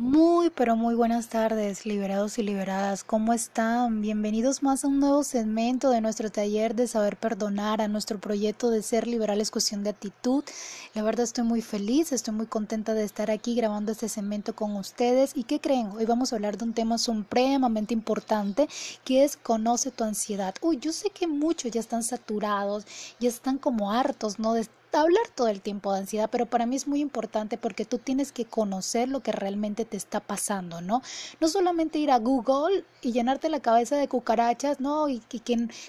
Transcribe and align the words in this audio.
Muy, 0.00 0.48
pero 0.48 0.76
muy 0.76 0.94
buenas 0.94 1.28
tardes, 1.28 1.84
liberados 1.84 2.38
y 2.38 2.42
liberadas. 2.42 3.04
¿Cómo 3.04 3.34
están? 3.34 4.00
Bienvenidos 4.00 4.62
más 4.62 4.82
a 4.82 4.88
un 4.88 4.98
nuevo 4.98 5.22
segmento 5.24 5.90
de 5.90 6.00
nuestro 6.00 6.30
taller 6.32 6.74
de 6.74 6.88
saber 6.88 7.18
perdonar, 7.18 7.82
a 7.82 7.88
nuestro 7.88 8.18
proyecto 8.18 8.70
de 8.70 8.82
ser 8.82 9.06
liberal 9.06 9.42
es 9.42 9.50
cuestión 9.50 9.84
de 9.84 9.90
actitud. 9.90 10.42
La 10.94 11.02
verdad 11.02 11.24
estoy 11.24 11.44
muy 11.44 11.60
feliz, 11.60 12.12
estoy 12.12 12.32
muy 12.32 12.46
contenta 12.46 12.94
de 12.94 13.04
estar 13.04 13.30
aquí 13.30 13.54
grabando 13.54 13.92
este 13.92 14.08
segmento 14.08 14.56
con 14.56 14.74
ustedes. 14.76 15.32
¿Y 15.34 15.44
qué 15.44 15.60
creen? 15.60 15.88
Hoy 15.88 16.06
vamos 16.06 16.32
a 16.32 16.36
hablar 16.36 16.56
de 16.56 16.64
un 16.64 16.72
tema 16.72 16.96
supremamente 16.96 17.92
importante 17.92 18.70
que 19.04 19.24
es 19.24 19.36
conoce 19.36 19.90
tu 19.90 20.04
ansiedad. 20.04 20.54
Uy, 20.62 20.78
yo 20.80 20.92
sé 20.92 21.10
que 21.10 21.26
muchos 21.26 21.72
ya 21.72 21.80
están 21.80 22.04
saturados, 22.04 22.86
ya 23.18 23.28
están 23.28 23.58
como 23.58 23.92
hartos, 23.92 24.38
¿no? 24.38 24.54
Hablar 24.98 25.22
todo 25.34 25.48
el 25.48 25.60
tiempo 25.60 25.92
de 25.92 26.00
ansiedad, 26.00 26.28
pero 26.30 26.46
para 26.46 26.66
mí 26.66 26.76
es 26.76 26.86
muy 26.88 27.00
importante 27.00 27.58
porque 27.58 27.84
tú 27.84 27.98
tienes 27.98 28.32
que 28.32 28.44
conocer 28.44 29.08
lo 29.08 29.20
que 29.20 29.32
realmente 29.32 29.84
te 29.84 29.96
está 29.96 30.20
pasando, 30.20 30.80
¿no? 30.80 31.02
No 31.40 31.48
solamente 31.48 31.98
ir 31.98 32.10
a 32.10 32.18
Google 32.18 32.84
y 33.02 33.12
llenarte 33.12 33.48
la 33.48 33.60
cabeza 33.60 33.96
de 33.96 34.08
cucarachas, 34.08 34.80
¿no? 34.80 35.08
Y, 35.08 35.20
que 35.20 35.40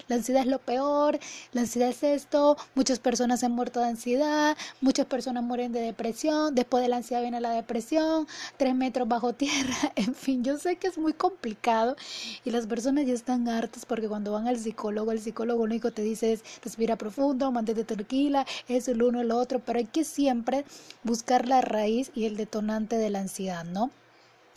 la 0.08 0.16
ansiedad 0.16 0.42
es 0.42 0.48
lo 0.48 0.58
peor, 0.58 1.18
la 1.52 1.62
ansiedad 1.62 1.90
es 1.90 2.02
esto, 2.02 2.56
muchas 2.74 2.98
personas 3.00 3.42
han 3.44 3.52
muerto 3.52 3.80
de 3.80 3.86
ansiedad, 3.86 4.56
muchas 4.80 5.06
personas 5.06 5.42
mueren 5.42 5.72
de 5.72 5.80
depresión, 5.80 6.54
después 6.54 6.82
de 6.82 6.88
la 6.88 6.96
ansiedad 6.96 7.22
viene 7.22 7.40
la 7.40 7.50
depresión, 7.50 8.26
tres 8.56 8.74
metros 8.74 9.08
bajo 9.08 9.32
tierra, 9.42 9.76
en 9.96 10.14
fin, 10.14 10.44
yo 10.44 10.58
sé 10.58 10.76
que 10.76 10.86
es 10.86 10.98
muy 10.98 11.12
complicado 11.12 11.96
y 12.44 12.50
las 12.50 12.66
personas 12.66 13.06
ya 13.06 13.14
están 13.14 13.48
hartas 13.48 13.84
porque 13.84 14.08
cuando 14.08 14.32
van 14.32 14.46
al 14.46 14.58
psicólogo, 14.58 15.12
el 15.12 15.20
psicólogo 15.20 15.58
lo 15.58 15.64
único 15.64 15.88
que 15.88 15.96
te 15.96 16.02
dice 16.02 16.32
es 16.32 16.44
respira 16.62 16.96
profundo, 16.96 17.50
mantente 17.50 17.84
tranquila, 17.84 18.46
eso 18.68 18.91
el 18.92 19.02
uno 19.02 19.20
el 19.20 19.30
otro, 19.30 19.58
pero 19.58 19.78
hay 19.78 19.86
que 19.86 20.04
siempre 20.04 20.64
buscar 21.02 21.48
la 21.48 21.60
raíz 21.60 22.10
y 22.14 22.26
el 22.26 22.36
detonante 22.36 22.96
de 22.96 23.10
la 23.10 23.20
ansiedad, 23.20 23.64
¿no? 23.64 23.90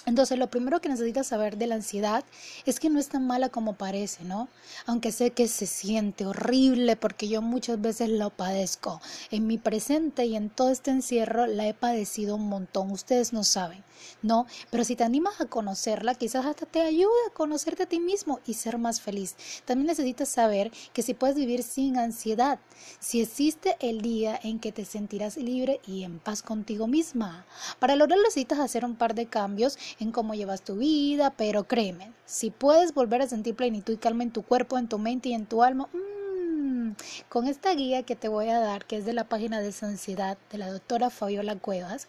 Entonces, 0.05 0.37
lo 0.37 0.49
primero 0.49 0.81
que 0.81 0.89
necesitas 0.89 1.27
saber 1.27 1.57
de 1.57 1.67
la 1.67 1.75
ansiedad 1.75 2.23
es 2.65 2.79
que 2.79 2.89
no 2.89 2.99
es 2.99 3.09
tan 3.09 3.25
mala 3.25 3.49
como 3.49 3.73
parece, 3.73 4.23
¿no? 4.23 4.49
Aunque 4.85 5.11
sé 5.11 5.31
que 5.31 5.47
se 5.47 5.65
siente 5.65 6.25
horrible 6.25 6.95
porque 6.95 7.27
yo 7.27 7.41
muchas 7.41 7.81
veces 7.81 8.09
lo 8.09 8.29
padezco. 8.29 9.01
En 9.31 9.47
mi 9.47 9.57
presente 9.57 10.25
y 10.25 10.35
en 10.35 10.49
todo 10.49 10.69
este 10.69 10.91
encierro 10.91 11.47
la 11.47 11.67
he 11.67 11.73
padecido 11.73 12.35
un 12.35 12.47
montón. 12.47 12.91
Ustedes 12.91 13.33
no 13.33 13.43
saben, 13.43 13.83
¿no? 14.21 14.45
Pero 14.69 14.83
si 14.83 14.95
te 14.95 15.03
animas 15.03 15.41
a 15.41 15.45
conocerla, 15.45 16.15
quizás 16.15 16.45
hasta 16.45 16.65
te 16.65 16.81
ayude 16.81 17.09
a 17.27 17.33
conocerte 17.33 17.83
a 17.83 17.89
ti 17.89 17.99
mismo 17.99 18.39
y 18.45 18.53
ser 18.53 18.77
más 18.77 19.01
feliz. 19.01 19.35
También 19.65 19.87
necesitas 19.87 20.29
saber 20.29 20.71
que 20.93 21.01
si 21.01 21.13
puedes 21.13 21.35
vivir 21.35 21.63
sin 21.63 21.97
ansiedad, 21.97 22.59
si 22.99 23.21
existe 23.21 23.75
el 23.79 24.01
día 24.01 24.39
en 24.43 24.59
que 24.59 24.71
te 24.71 24.85
sentirás 24.85 25.37
libre 25.37 25.81
y 25.87 26.03
en 26.03 26.19
paz 26.19 26.41
contigo 26.41 26.87
misma. 26.87 27.45
Para 27.79 27.95
lograrlo 27.95 28.23
necesitas 28.25 28.59
hacer 28.59 28.85
un 28.85 28.95
par 28.95 29.15
de 29.15 29.25
cambios 29.25 29.77
en 29.99 30.11
cómo 30.11 30.33
llevas 30.33 30.61
tu 30.61 30.75
vida, 30.75 31.31
pero 31.31 31.65
créeme, 31.65 32.11
si 32.25 32.51
puedes 32.51 32.93
volver 32.93 33.21
a 33.21 33.27
sentir 33.27 33.55
plenitud 33.55 33.93
y 33.93 33.97
calma 33.97 34.23
en 34.23 34.31
tu 34.31 34.43
cuerpo, 34.43 34.77
en 34.77 34.87
tu 34.87 34.97
mente 34.97 35.29
y 35.29 35.33
en 35.33 35.45
tu 35.45 35.63
alma, 35.63 35.89
mmm, 35.93 36.91
con 37.29 37.47
esta 37.47 37.73
guía 37.73 38.03
que 38.03 38.15
te 38.15 38.27
voy 38.27 38.49
a 38.49 38.59
dar, 38.59 38.85
que 38.85 38.97
es 38.97 39.05
de 39.05 39.13
la 39.13 39.29
página 39.29 39.61
de 39.61 39.73
Ansiedad 39.81 40.37
de 40.51 40.57
la 40.57 40.71
doctora 40.71 41.09
Fabiola 41.09 41.55
Cuevas, 41.55 42.07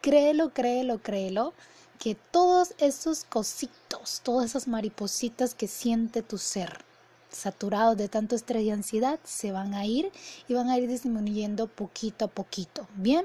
créelo, 0.00 0.52
créelo, 0.52 1.00
créelo, 1.02 1.54
que 1.98 2.16
todos 2.16 2.74
esos 2.78 3.24
cositos, 3.24 4.20
todas 4.24 4.46
esas 4.46 4.66
maripositas 4.66 5.54
que 5.54 5.68
siente 5.68 6.22
tu 6.22 6.36
ser, 6.36 6.84
saturados 7.30 7.96
de 7.96 8.08
tanto 8.08 8.34
estrés 8.34 8.64
y 8.64 8.70
ansiedad, 8.70 9.20
se 9.24 9.52
van 9.52 9.74
a 9.74 9.86
ir 9.86 10.10
y 10.48 10.54
van 10.54 10.68
a 10.68 10.78
ir 10.78 10.88
disminuyendo 10.88 11.68
poquito 11.68 12.24
a 12.24 12.28
poquito. 12.28 12.88
Bien, 12.96 13.24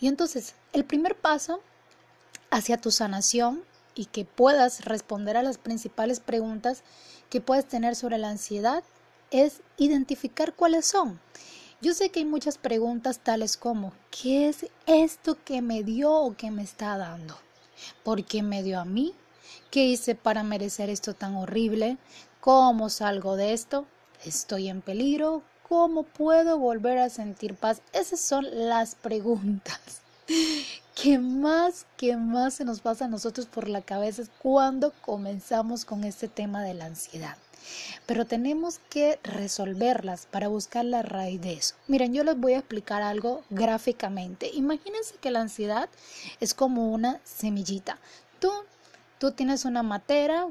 y 0.00 0.08
entonces 0.08 0.54
el 0.72 0.84
primer 0.84 1.16
paso 1.16 1.60
hacia 2.54 2.76
tu 2.76 2.92
sanación 2.92 3.64
y 3.96 4.04
que 4.06 4.24
puedas 4.24 4.84
responder 4.84 5.36
a 5.36 5.42
las 5.42 5.58
principales 5.58 6.20
preguntas 6.20 6.84
que 7.28 7.40
puedes 7.40 7.66
tener 7.66 7.96
sobre 7.96 8.16
la 8.16 8.30
ansiedad 8.30 8.84
es 9.32 9.60
identificar 9.76 10.54
cuáles 10.54 10.86
son. 10.86 11.18
Yo 11.80 11.94
sé 11.94 12.10
que 12.10 12.20
hay 12.20 12.24
muchas 12.24 12.58
preguntas 12.58 13.18
tales 13.18 13.56
como 13.56 13.92
¿qué 14.12 14.48
es 14.48 14.66
esto 14.86 15.36
que 15.44 15.62
me 15.62 15.82
dio 15.82 16.12
o 16.12 16.36
que 16.36 16.52
me 16.52 16.62
está 16.62 16.96
dando? 16.96 17.36
¿Por 18.04 18.24
qué 18.24 18.44
me 18.44 18.62
dio 18.62 18.78
a 18.78 18.84
mí? 18.84 19.14
¿Qué 19.72 19.86
hice 19.86 20.14
para 20.14 20.44
merecer 20.44 20.90
esto 20.90 21.12
tan 21.12 21.34
horrible? 21.34 21.98
¿Cómo 22.40 22.88
salgo 22.88 23.34
de 23.34 23.52
esto? 23.52 23.84
¿Estoy 24.24 24.68
en 24.68 24.80
peligro? 24.80 25.42
¿Cómo 25.68 26.04
puedo 26.04 26.56
volver 26.58 26.98
a 26.98 27.10
sentir 27.10 27.56
paz? 27.56 27.82
Esas 27.92 28.20
son 28.20 28.46
las 28.68 28.94
preguntas 28.94 30.02
¿Qué 30.94 31.18
más, 31.18 31.86
qué 31.96 32.16
más 32.16 32.54
se 32.54 32.64
nos 32.64 32.80
pasa 32.80 33.06
a 33.06 33.08
nosotros 33.08 33.46
por 33.46 33.68
la 33.68 33.82
cabeza 33.82 34.22
cuando 34.40 34.92
comenzamos 35.00 35.84
con 35.84 36.04
este 36.04 36.28
tema 36.28 36.62
de 36.62 36.72
la 36.72 36.84
ansiedad. 36.84 37.36
Pero 38.06 38.26
tenemos 38.26 38.78
que 38.90 39.18
resolverlas 39.24 40.26
para 40.30 40.46
buscar 40.46 40.84
la 40.84 41.02
raíz 41.02 41.40
de 41.40 41.54
eso. 41.54 41.74
Miren, 41.88 42.14
yo 42.14 42.22
les 42.22 42.38
voy 42.38 42.52
a 42.52 42.58
explicar 42.58 43.02
algo 43.02 43.42
gráficamente. 43.50 44.50
Imagínense 44.54 45.16
que 45.20 45.32
la 45.32 45.40
ansiedad 45.40 45.88
es 46.38 46.54
como 46.54 46.92
una 46.92 47.20
semillita. 47.24 47.98
Tú, 48.38 48.52
tú 49.18 49.32
tienes 49.32 49.64
una 49.64 49.82
matera, 49.82 50.46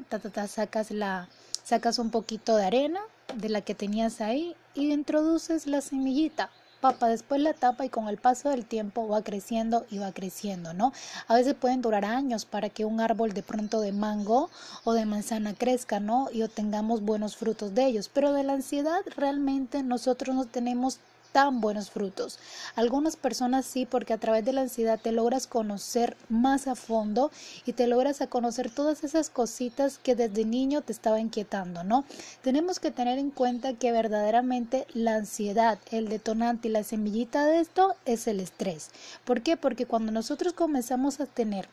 sacas, 0.46 0.90
la, 0.90 1.26
sacas 1.62 1.98
un 1.98 2.10
poquito 2.10 2.56
de 2.56 2.66
arena 2.66 3.00
de 3.34 3.48
la 3.48 3.62
que 3.62 3.74
tenías 3.74 4.20
ahí 4.20 4.54
y 4.74 4.92
introduces 4.92 5.66
la 5.66 5.80
semillita 5.80 6.50
papa, 6.84 7.08
después 7.08 7.40
la 7.40 7.54
tapa 7.54 7.86
y 7.86 7.88
con 7.88 8.08
el 8.08 8.18
paso 8.18 8.50
del 8.50 8.66
tiempo 8.66 9.08
va 9.08 9.22
creciendo 9.22 9.86
y 9.90 9.96
va 9.96 10.12
creciendo, 10.12 10.74
¿no? 10.74 10.92
A 11.28 11.34
veces 11.34 11.54
pueden 11.54 11.80
durar 11.80 12.04
años 12.04 12.44
para 12.44 12.68
que 12.68 12.84
un 12.84 13.00
árbol 13.00 13.32
de 13.32 13.42
pronto 13.42 13.80
de 13.80 13.92
mango 13.92 14.50
o 14.84 14.92
de 14.92 15.06
manzana 15.06 15.54
crezca, 15.54 15.98
¿no? 15.98 16.28
Y 16.30 16.42
obtengamos 16.42 17.00
buenos 17.00 17.36
frutos 17.36 17.74
de 17.74 17.86
ellos, 17.86 18.10
pero 18.12 18.34
de 18.34 18.42
la 18.42 18.52
ansiedad 18.52 19.00
realmente 19.16 19.82
nosotros 19.82 20.36
no 20.36 20.44
tenemos 20.44 20.98
tan 21.34 21.60
buenos 21.60 21.90
frutos. 21.90 22.38
Algunas 22.76 23.16
personas 23.16 23.66
sí, 23.66 23.86
porque 23.86 24.12
a 24.12 24.18
través 24.18 24.44
de 24.44 24.52
la 24.52 24.60
ansiedad 24.60 25.00
te 25.02 25.10
logras 25.10 25.48
conocer 25.48 26.16
más 26.28 26.68
a 26.68 26.76
fondo 26.76 27.32
y 27.66 27.72
te 27.72 27.88
logras 27.88 28.20
a 28.20 28.28
conocer 28.28 28.70
todas 28.70 29.02
esas 29.02 29.30
cositas 29.30 29.98
que 29.98 30.14
desde 30.14 30.44
niño 30.44 30.82
te 30.82 30.92
estaba 30.92 31.18
inquietando, 31.18 31.82
¿no? 31.82 32.04
Tenemos 32.42 32.78
que 32.78 32.92
tener 32.92 33.18
en 33.18 33.32
cuenta 33.32 33.72
que 33.74 33.90
verdaderamente 33.90 34.86
la 34.94 35.16
ansiedad, 35.16 35.80
el 35.90 36.08
detonante 36.08 36.68
y 36.68 36.70
la 36.70 36.84
semillita 36.84 37.44
de 37.46 37.58
esto 37.58 37.96
es 38.04 38.28
el 38.28 38.38
estrés. 38.38 38.90
¿Por 39.24 39.42
qué? 39.42 39.56
Porque 39.56 39.86
cuando 39.86 40.12
nosotros 40.12 40.52
comenzamos 40.52 41.18
a 41.18 41.26
tener 41.26 41.68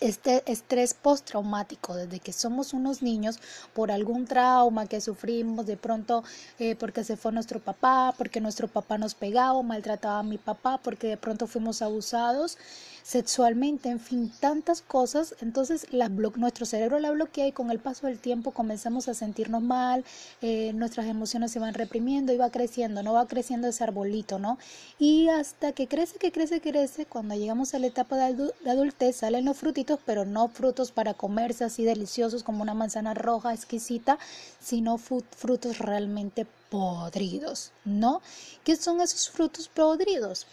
este 0.00 0.42
estrés 0.50 0.94
postraumático 0.94 1.94
desde 1.94 2.20
que 2.20 2.32
somos 2.32 2.72
unos 2.72 3.02
niños 3.02 3.38
por 3.74 3.90
algún 3.90 4.26
trauma 4.26 4.86
que 4.86 5.00
sufrimos 5.00 5.66
de 5.66 5.76
pronto 5.76 6.24
eh, 6.58 6.74
porque 6.76 7.04
se 7.04 7.16
fue 7.16 7.32
nuestro 7.32 7.60
papá, 7.60 8.14
porque 8.16 8.40
nuestro 8.40 8.68
papá 8.68 8.98
nos 8.98 9.14
pegaba 9.14 9.52
o 9.52 9.62
maltrataba 9.62 10.20
a 10.20 10.22
mi 10.22 10.38
papá, 10.38 10.78
porque 10.82 11.08
de 11.08 11.16
pronto 11.16 11.46
fuimos 11.46 11.82
abusados 11.82 12.58
sexualmente, 13.02 13.88
en 13.88 14.00
fin, 14.00 14.32
tantas 14.40 14.82
cosas. 14.82 15.34
Entonces 15.40 15.86
nuestro 16.36 16.66
cerebro 16.66 16.98
la 16.98 17.10
bloquea 17.10 17.46
y 17.46 17.52
con 17.52 17.70
el 17.70 17.78
paso 17.78 18.06
del 18.06 18.18
tiempo 18.18 18.52
comenzamos 18.52 19.08
a 19.08 19.14
sentirnos 19.14 19.62
mal, 19.62 20.04
eh, 20.42 20.72
nuestras 20.74 21.06
emociones 21.06 21.52
se 21.52 21.58
van 21.58 21.74
reprimiendo 21.74 22.32
y 22.32 22.36
va 22.36 22.50
creciendo, 22.50 23.02
no 23.02 23.12
va 23.12 23.26
creciendo 23.26 23.68
ese 23.68 23.84
arbolito, 23.84 24.38
¿no? 24.38 24.58
Y 24.98 25.28
hasta 25.28 25.72
que 25.72 25.88
crece, 25.88 26.18
que 26.18 26.32
crece, 26.32 26.60
crece, 26.60 27.06
cuando 27.06 27.34
llegamos 27.34 27.74
a 27.74 27.78
la 27.78 27.86
etapa 27.86 28.16
de, 28.16 28.52
de 28.62 28.70
adultez 28.70 29.16
salen 29.16 29.44
los 29.44 29.56
frutitos, 29.56 29.98
pero 30.04 30.24
no 30.24 30.48
frutos 30.48 30.92
para 30.92 31.14
comerse 31.14 31.64
así 31.64 31.84
deliciosos 31.84 32.42
como 32.42 32.62
una 32.62 32.74
manzana 32.74 33.14
roja 33.14 33.54
exquisita, 33.54 34.18
sino 34.60 34.98
frutos 34.98 35.78
realmente 35.78 36.46
podridos, 36.70 37.72
¿no? 37.84 38.22
¿Qué 38.64 38.76
son 38.76 39.00
esos 39.00 39.30
frutos 39.30 39.68
podridos? 39.68 40.46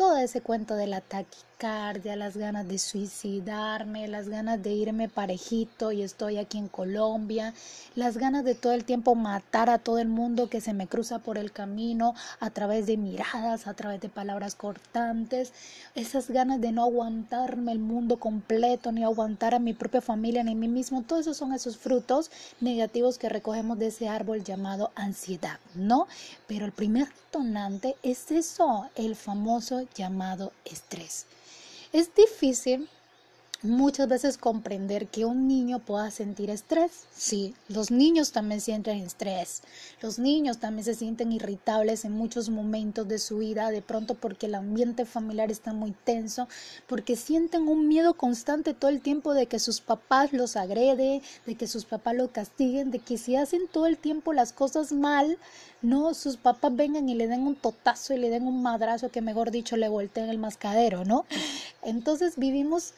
todo 0.00 0.16
ese 0.16 0.40
cuento 0.40 0.76
de 0.76 0.86
la 0.86 1.02
taquicardia, 1.02 1.49
las 1.60 2.38
ganas 2.38 2.66
de 2.66 2.78
suicidarme, 2.78 4.08
las 4.08 4.30
ganas 4.30 4.62
de 4.62 4.70
irme 4.72 5.10
parejito 5.10 5.92
y 5.92 6.00
estoy 6.00 6.38
aquí 6.38 6.56
en 6.56 6.68
Colombia, 6.68 7.52
las 7.94 8.16
ganas 8.16 8.44
de 8.44 8.54
todo 8.54 8.72
el 8.72 8.86
tiempo 8.86 9.14
matar 9.14 9.68
a 9.68 9.76
todo 9.76 9.98
el 9.98 10.08
mundo 10.08 10.48
que 10.48 10.62
se 10.62 10.72
me 10.72 10.86
cruza 10.86 11.18
por 11.18 11.36
el 11.36 11.52
camino 11.52 12.14
a 12.40 12.48
través 12.48 12.86
de 12.86 12.96
miradas, 12.96 13.66
a 13.66 13.74
través 13.74 14.00
de 14.00 14.08
palabras 14.08 14.54
cortantes, 14.54 15.52
esas 15.94 16.30
ganas 16.30 16.62
de 16.62 16.72
no 16.72 16.84
aguantarme 16.84 17.72
el 17.72 17.78
mundo 17.78 18.16
completo, 18.18 18.90
ni 18.90 19.04
aguantar 19.04 19.54
a 19.54 19.58
mi 19.58 19.74
propia 19.74 20.00
familia, 20.00 20.42
ni 20.42 20.52
a 20.52 20.56
mí 20.56 20.68
mismo, 20.68 21.02
todos 21.02 21.22
esos 21.22 21.36
son 21.36 21.52
esos 21.52 21.76
frutos 21.76 22.30
negativos 22.62 23.18
que 23.18 23.28
recogemos 23.28 23.78
de 23.78 23.88
ese 23.88 24.08
árbol 24.08 24.44
llamado 24.44 24.92
ansiedad, 24.94 25.60
¿no? 25.74 26.08
Pero 26.46 26.64
el 26.64 26.72
primer 26.72 27.08
detonante 27.08 27.96
es 28.02 28.30
eso, 28.30 28.88
el 28.94 29.14
famoso 29.14 29.86
llamado 29.94 30.52
estrés. 30.64 31.26
Es 31.92 32.14
difícil 32.14 32.88
muchas 33.62 34.08
veces 34.08 34.38
comprender 34.38 35.08
que 35.08 35.24
un 35.24 35.46
niño 35.46 35.80
pueda 35.80 36.10
sentir 36.10 36.50
estrés. 36.50 37.04
Sí, 37.14 37.54
los 37.68 37.90
niños 37.90 38.32
también 38.32 38.60
sienten 38.60 38.98
estrés. 38.98 39.62
Los 40.00 40.18
niños 40.18 40.58
también 40.58 40.84
se 40.84 40.94
sienten 40.94 41.32
irritables 41.32 42.04
en 42.04 42.12
muchos 42.12 42.48
momentos 42.48 43.06
de 43.06 43.18
su 43.18 43.38
vida, 43.38 43.70
de 43.70 43.82
pronto 43.82 44.14
porque 44.14 44.46
el 44.46 44.54
ambiente 44.54 45.04
familiar 45.04 45.50
está 45.50 45.72
muy 45.72 45.92
tenso, 46.04 46.48
porque 46.86 47.16
sienten 47.16 47.68
un 47.68 47.86
miedo 47.86 48.14
constante 48.14 48.72
todo 48.72 48.90
el 48.90 49.00
tiempo 49.00 49.34
de 49.34 49.46
que 49.46 49.58
sus 49.58 49.80
papás 49.80 50.32
los 50.32 50.56
agreden, 50.56 51.22
de 51.46 51.54
que 51.54 51.66
sus 51.66 51.84
papás 51.84 52.14
los 52.14 52.30
castiguen, 52.30 52.90
de 52.90 52.98
que 52.98 53.18
si 53.18 53.36
hacen 53.36 53.68
todo 53.70 53.86
el 53.86 53.98
tiempo 53.98 54.32
las 54.32 54.52
cosas 54.52 54.92
mal, 54.92 55.38
no 55.82 56.14
sus 56.14 56.36
papás 56.36 56.74
vengan 56.74 57.08
y 57.08 57.14
le 57.14 57.26
den 57.26 57.46
un 57.46 57.56
totazo 57.56 58.14
y 58.14 58.18
le 58.18 58.30
den 58.30 58.46
un 58.46 58.62
madrazo 58.62 59.10
que 59.10 59.20
mejor 59.20 59.50
dicho 59.50 59.76
le 59.76 59.88
volteen 59.88 60.28
el 60.28 60.38
mascadero, 60.38 61.04
¿no? 61.04 61.24
Entonces 61.82 62.36
vivimos 62.36 62.92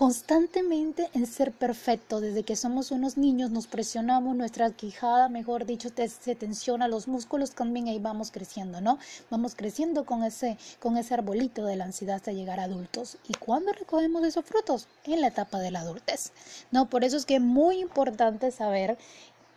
constantemente 0.00 1.10
en 1.12 1.26
ser 1.26 1.52
perfecto. 1.52 2.22
Desde 2.22 2.42
que 2.42 2.56
somos 2.56 2.90
unos 2.90 3.18
niños 3.18 3.50
nos 3.50 3.66
presionamos, 3.66 4.34
nuestra 4.34 4.70
quijada, 4.70 5.28
mejor 5.28 5.66
dicho, 5.66 5.90
se 5.94 6.34
tensiona, 6.34 6.88
los 6.88 7.06
músculos 7.06 7.50
también 7.50 7.86
ahí 7.86 7.98
vamos 7.98 8.30
creciendo, 8.30 8.80
¿no? 8.80 8.98
Vamos 9.28 9.54
creciendo 9.54 10.06
con 10.06 10.24
ese, 10.24 10.56
con 10.78 10.96
ese 10.96 11.12
arbolito 11.12 11.66
de 11.66 11.76
la 11.76 11.84
ansiedad 11.84 12.16
hasta 12.16 12.32
llegar 12.32 12.60
a 12.60 12.62
adultos. 12.62 13.18
¿Y 13.28 13.34
cuándo 13.34 13.74
recogemos 13.74 14.24
esos 14.24 14.46
frutos? 14.46 14.88
En 15.04 15.20
la 15.20 15.26
etapa 15.26 15.58
de 15.58 15.70
la 15.70 15.80
adultez, 15.80 16.32
¿no? 16.70 16.88
Por 16.88 17.04
eso 17.04 17.18
es 17.18 17.26
que 17.26 17.34
es 17.34 17.42
muy 17.42 17.78
importante 17.78 18.52
saber 18.52 18.96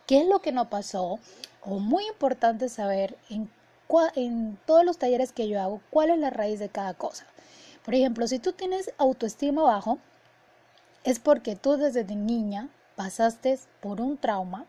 qué 0.06 0.20
es 0.20 0.26
lo 0.26 0.42
que 0.42 0.52
no 0.52 0.68
pasó 0.68 1.20
o 1.64 1.78
muy 1.78 2.06
importante 2.06 2.68
saber 2.68 3.16
en, 3.30 3.48
en 4.14 4.58
todos 4.66 4.84
los 4.84 4.98
talleres 4.98 5.32
que 5.32 5.48
yo 5.48 5.58
hago 5.62 5.80
cuál 5.88 6.10
es 6.10 6.18
la 6.18 6.28
raíz 6.28 6.58
de 6.58 6.68
cada 6.68 6.92
cosa. 6.92 7.24
Por 7.82 7.94
ejemplo, 7.94 8.28
si 8.28 8.38
tú 8.38 8.52
tienes 8.52 8.92
autoestima 8.98 9.62
bajo, 9.62 9.98
es 11.04 11.18
porque 11.18 11.54
tú 11.54 11.76
desde 11.76 12.04
niña 12.04 12.70
pasaste 12.96 13.58
por 13.80 14.00
un 14.00 14.16
trauma 14.16 14.64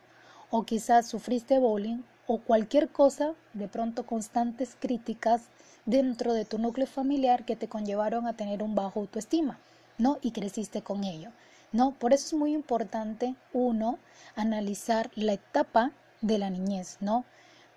o 0.50 0.64
quizás 0.64 1.08
sufriste 1.08 1.60
bullying 1.60 2.04
o 2.28 2.40
cualquier 2.40 2.90
cosa, 2.90 3.34
de 3.54 3.68
pronto 3.68 4.06
constantes 4.06 4.76
críticas 4.80 5.44
dentro 5.86 6.34
de 6.34 6.44
tu 6.44 6.58
núcleo 6.58 6.88
familiar 6.88 7.46
que 7.46 7.56
te 7.56 7.70
conllevaron 7.70 8.28
a 8.28 8.34
tener 8.34 8.64
un 8.64 8.76
bajo 8.76 9.00
autoestima, 9.00 9.60
¿no? 9.98 10.18
Y 10.22 10.32
creciste 10.32 10.82
con 10.82 11.04
ello, 11.04 11.30
¿no? 11.72 11.92
Por 11.92 12.14
eso 12.14 12.28
es 12.28 12.34
muy 12.34 12.54
importante, 12.54 13.36
uno, 13.54 14.00
analizar 14.36 15.12
la 15.16 15.34
etapa 15.34 15.92
de 16.22 16.38
la 16.38 16.50
niñez, 16.50 16.98
¿no? 17.00 17.24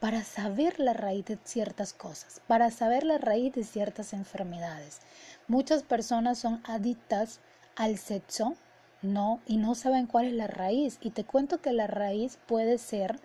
Para 0.00 0.24
saber 0.24 0.80
la 0.80 0.94
raíz 0.94 1.26
de 1.26 1.38
ciertas 1.44 1.92
cosas, 1.92 2.40
para 2.46 2.70
saber 2.70 3.04
la 3.04 3.18
raíz 3.18 3.52
de 3.52 3.64
ciertas 3.64 4.12
enfermedades. 4.12 5.00
Muchas 5.46 5.82
personas 5.82 6.38
son 6.38 6.62
adictas 6.64 7.40
al 7.78 7.96
sexo, 7.96 8.56
no, 9.02 9.40
y 9.46 9.56
no 9.56 9.76
saben 9.76 10.06
cuál 10.06 10.26
es 10.26 10.34
la 10.34 10.48
raíz. 10.48 10.98
Y 11.00 11.10
te 11.10 11.24
cuento 11.24 11.62
que 11.62 11.72
la 11.72 11.86
raíz 11.86 12.38
puede 12.46 12.76
ser 12.76 13.20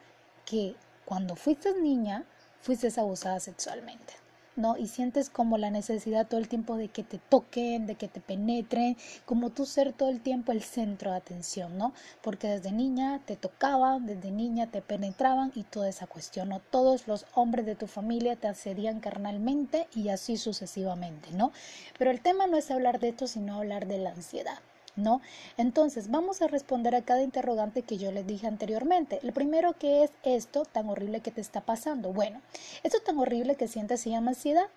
que 0.45 0.75
cuando 1.05 1.35
fuiste 1.35 1.73
niña, 1.81 2.23
fuiste 2.61 2.87
abusada 2.99 3.39
sexualmente. 3.39 4.13
¿No? 4.55 4.77
Y 4.77 4.87
sientes 4.87 5.29
como 5.29 5.57
la 5.57 5.69
necesidad 5.69 6.27
todo 6.27 6.39
el 6.39 6.47
tiempo 6.47 6.77
de 6.77 6.89
que 6.89 7.03
te 7.03 7.17
toquen, 7.17 7.85
de 7.85 7.95
que 7.95 8.07
te 8.07 8.21
penetren, 8.21 8.97
como 9.25 9.49
tú 9.49 9.65
ser 9.65 9.93
todo 9.93 10.09
el 10.09 10.21
tiempo 10.21 10.51
el 10.51 10.63
centro 10.63 11.11
de 11.11 11.17
atención, 11.17 11.77
¿no? 11.77 11.93
Porque 12.21 12.47
desde 12.47 12.71
niña 12.71 13.21
te 13.25 13.35
tocaban, 13.35 14.05
desde 14.05 14.31
niña 14.31 14.67
te 14.67 14.81
penetraban 14.81 15.51
y 15.55 15.63
toda 15.63 15.89
esa 15.89 16.07
cuestión, 16.07 16.49
¿no? 16.49 16.59
Todos 16.59 17.07
los 17.07 17.25
hombres 17.33 17.65
de 17.65 17.75
tu 17.75 17.87
familia 17.87 18.35
te 18.35 18.47
accedían 18.47 18.99
carnalmente 18.99 19.87
y 19.95 20.09
así 20.09 20.37
sucesivamente, 20.37 21.31
¿no? 21.31 21.51
Pero 21.97 22.11
el 22.11 22.21
tema 22.21 22.47
no 22.47 22.57
es 22.57 22.71
hablar 22.71 22.99
de 22.99 23.09
esto, 23.09 23.27
sino 23.27 23.57
hablar 23.57 23.87
de 23.87 23.97
la 23.97 24.11
ansiedad. 24.11 24.59
¿No? 24.95 25.21
Entonces, 25.57 26.11
vamos 26.11 26.41
a 26.41 26.47
responder 26.47 26.95
a 26.95 27.01
cada 27.01 27.23
interrogante 27.23 27.81
que 27.81 27.97
yo 27.97 28.11
les 28.11 28.27
dije 28.27 28.47
anteriormente. 28.47 29.19
El 29.23 29.33
primero, 29.33 29.73
¿qué 29.77 30.03
es 30.03 30.11
esto 30.23 30.63
tan 30.65 30.89
horrible 30.89 31.21
que 31.21 31.31
te 31.31 31.41
está 31.41 31.61
pasando? 31.61 32.13
Bueno, 32.13 32.41
esto 32.83 32.99
tan 32.99 33.17
horrible 33.17 33.55
que 33.55 33.67
sientes 33.67 34.01
se 34.01 34.09
llama 34.09 34.31
ansiedad. 34.31 34.67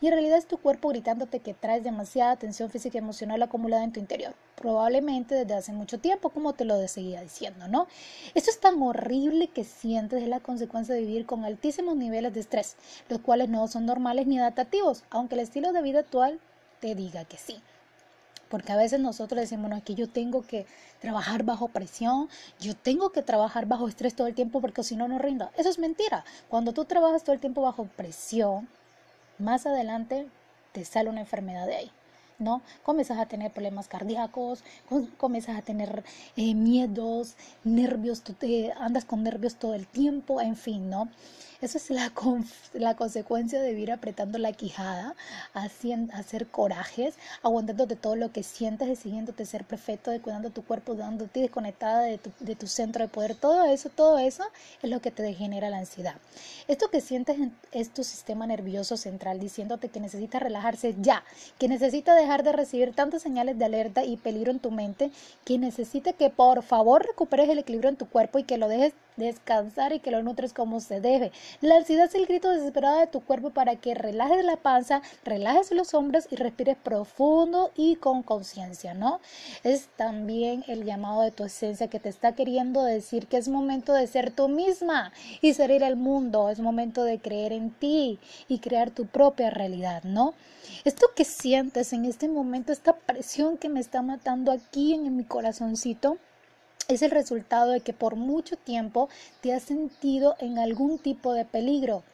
Y 0.00 0.06
en 0.06 0.12
realidad 0.12 0.38
es 0.38 0.46
tu 0.46 0.56
cuerpo 0.56 0.88
gritándote 0.88 1.40
que 1.40 1.52
traes 1.52 1.84
demasiada 1.84 2.36
tensión 2.36 2.70
física 2.70 2.96
y 2.96 3.00
emocional 3.00 3.42
acumulada 3.42 3.84
en 3.84 3.92
tu 3.92 4.00
interior, 4.00 4.34
probablemente 4.54 5.34
desde 5.34 5.54
hace 5.54 5.72
mucho 5.72 5.98
tiempo, 5.98 6.30
como 6.30 6.54
te 6.54 6.64
lo 6.64 6.88
seguía 6.88 7.20
diciendo, 7.20 7.68
¿no? 7.68 7.86
Esto 8.34 8.50
es 8.50 8.58
tan 8.58 8.80
horrible 8.80 9.48
que 9.48 9.64
sientes 9.64 10.22
es 10.22 10.28
la 10.28 10.40
consecuencia 10.40 10.94
de 10.94 11.02
vivir 11.02 11.26
con 11.26 11.44
altísimos 11.44 11.96
niveles 11.96 12.32
de 12.32 12.40
estrés, 12.40 12.76
los 13.10 13.20
cuales 13.20 13.50
no 13.50 13.68
son 13.68 13.84
normales 13.84 14.26
ni 14.26 14.38
adaptativos, 14.38 15.04
aunque 15.10 15.34
el 15.34 15.42
estilo 15.42 15.72
de 15.72 15.82
vida 15.82 16.00
actual 16.00 16.40
te 16.80 16.94
diga 16.94 17.24
que 17.24 17.36
sí. 17.36 17.60
Porque 18.48 18.72
a 18.72 18.76
veces 18.76 19.00
nosotros 19.00 19.40
decimos, 19.40 19.70
no, 19.70 19.82
que 19.82 19.94
yo 19.94 20.08
tengo 20.08 20.42
que 20.42 20.66
trabajar 21.00 21.42
bajo 21.42 21.68
presión, 21.68 22.28
yo 22.60 22.74
tengo 22.74 23.10
que 23.10 23.22
trabajar 23.22 23.66
bajo 23.66 23.88
estrés 23.88 24.14
todo 24.14 24.26
el 24.26 24.34
tiempo 24.34 24.60
porque 24.60 24.82
si 24.82 24.96
no, 24.96 25.08
no 25.08 25.18
rindo. 25.18 25.50
Eso 25.56 25.68
es 25.68 25.78
mentira. 25.78 26.24
Cuando 26.48 26.72
tú 26.72 26.84
trabajas 26.84 27.24
todo 27.24 27.34
el 27.34 27.40
tiempo 27.40 27.62
bajo 27.62 27.84
presión, 27.96 28.68
más 29.38 29.66
adelante 29.66 30.26
te 30.72 30.84
sale 30.84 31.10
una 31.10 31.20
enfermedad 31.20 31.66
de 31.66 31.76
ahí. 31.76 31.90
¿No? 32.38 32.62
Comienzas 32.82 33.18
a 33.18 33.26
tener 33.26 33.52
problemas 33.52 33.88
cardíacos, 33.88 34.62
comienzas 35.16 35.56
a 35.58 35.62
tener 35.62 36.04
eh, 36.36 36.54
miedos, 36.54 37.34
nervios, 37.64 38.22
te, 38.22 38.72
andas 38.72 39.04
con 39.04 39.22
nervios 39.22 39.56
todo 39.56 39.74
el 39.74 39.86
tiempo, 39.86 40.40
en 40.40 40.56
fin, 40.56 40.90
¿no? 40.90 41.08
Eso 41.62 41.78
es 41.78 41.90
la, 41.90 42.12
la 42.74 42.96
consecuencia 42.96 43.60
de 43.60 43.70
vivir 43.70 43.90
apretando 43.92 44.38
la 44.38 44.52
quijada, 44.52 45.14
haciendo, 45.54 46.14
hacer 46.14 46.48
corajes, 46.48 47.14
aguantándote 47.42 47.96
todo 47.96 48.16
lo 48.16 48.30
que 48.32 48.42
sientes, 48.42 48.88
decidiéndote 48.88 49.46
ser 49.46 49.64
perfecto, 49.64 50.10
cuidando 50.22 50.50
tu 50.50 50.62
cuerpo, 50.64 50.94
dándote 50.94 51.40
desconectada 51.40 52.02
de 52.02 52.18
tu, 52.18 52.30
de 52.40 52.56
tu 52.56 52.66
centro 52.66 53.02
de 53.02 53.08
poder. 53.08 53.34
Todo 53.34 53.64
eso, 53.64 53.88
todo 53.88 54.18
eso 54.18 54.44
es 54.82 54.90
lo 54.90 55.00
que 55.00 55.10
te 55.10 55.22
degenera 55.22 55.70
la 55.70 55.78
ansiedad. 55.78 56.16
Esto 56.68 56.90
que 56.90 57.00
sientes 57.00 57.36
es 57.72 57.92
tu 57.92 58.04
sistema 58.04 58.46
nervioso 58.46 58.96
central 58.96 59.40
diciéndote 59.40 59.88
que 59.88 60.00
necesitas 60.00 60.42
relajarse 60.42 60.94
ya, 61.00 61.24
que 61.58 61.68
necesita 61.68 62.14
dejar 62.26 62.42
de 62.42 62.52
recibir 62.52 62.92
tantas 62.92 63.22
señales 63.22 63.58
de 63.58 63.64
alerta 63.64 64.04
y 64.04 64.16
peligro 64.16 64.50
en 64.50 64.58
tu 64.58 64.70
mente, 64.70 65.10
que 65.44 65.58
necesita 65.58 66.12
que 66.12 66.30
por 66.30 66.62
favor 66.62 67.06
recuperes 67.06 67.48
el 67.48 67.58
equilibrio 67.58 67.90
en 67.90 67.96
tu 67.96 68.08
cuerpo 68.08 68.38
y 68.38 68.44
que 68.44 68.58
lo 68.58 68.68
dejes 68.68 68.92
descansar 69.16 69.92
y 69.92 70.00
que 70.00 70.10
lo 70.10 70.22
nutres 70.22 70.52
como 70.52 70.80
se 70.80 71.00
debe. 71.00 71.32
La 71.60 71.76
ansiedad 71.76 72.06
es 72.06 72.14
el 72.14 72.26
grito 72.26 72.50
desesperado 72.50 72.98
de 72.98 73.06
tu 73.06 73.20
cuerpo 73.20 73.50
para 73.50 73.76
que 73.76 73.94
relajes 73.94 74.44
la 74.44 74.56
panza, 74.56 75.02
relajes 75.24 75.70
los 75.72 75.94
hombros 75.94 76.26
y 76.30 76.36
respires 76.36 76.76
profundo 76.76 77.70
y 77.76 77.96
con 77.96 78.22
conciencia, 78.22 78.94
¿no? 78.94 79.20
Es 79.64 79.88
también 79.96 80.64
el 80.68 80.84
llamado 80.84 81.22
de 81.22 81.30
tu 81.30 81.44
esencia 81.44 81.88
que 81.88 82.00
te 82.00 82.08
está 82.08 82.34
queriendo 82.34 82.82
decir 82.82 83.26
que 83.26 83.38
es 83.38 83.48
momento 83.48 83.92
de 83.92 84.06
ser 84.06 84.30
tú 84.30 84.48
misma 84.48 85.12
y 85.40 85.54
salir 85.54 85.82
al 85.84 85.96
mundo, 85.96 86.50
es 86.50 86.60
momento 86.60 87.04
de 87.04 87.18
creer 87.18 87.52
en 87.52 87.70
ti 87.70 88.18
y 88.48 88.58
crear 88.58 88.90
tu 88.90 89.06
propia 89.06 89.50
realidad, 89.50 90.02
¿no? 90.04 90.34
Esto 90.84 91.06
que 91.14 91.24
sientes 91.24 91.92
en 91.92 92.04
este 92.16 92.28
momento, 92.28 92.72
esta 92.72 92.96
presión 92.96 93.58
que 93.58 93.68
me 93.68 93.78
está 93.78 94.00
matando 94.00 94.50
aquí 94.50 94.94
en 94.94 95.14
mi 95.14 95.24
corazoncito, 95.24 96.16
es 96.88 97.02
el 97.02 97.10
resultado 97.10 97.72
de 97.72 97.80
que 97.80 97.92
por 97.92 98.16
mucho 98.16 98.56
tiempo 98.56 99.10
te 99.42 99.52
has 99.52 99.64
sentido 99.64 100.34
en 100.38 100.58
algún 100.58 100.98
tipo 100.98 101.34
de 101.34 101.44
peligro, 101.44 102.04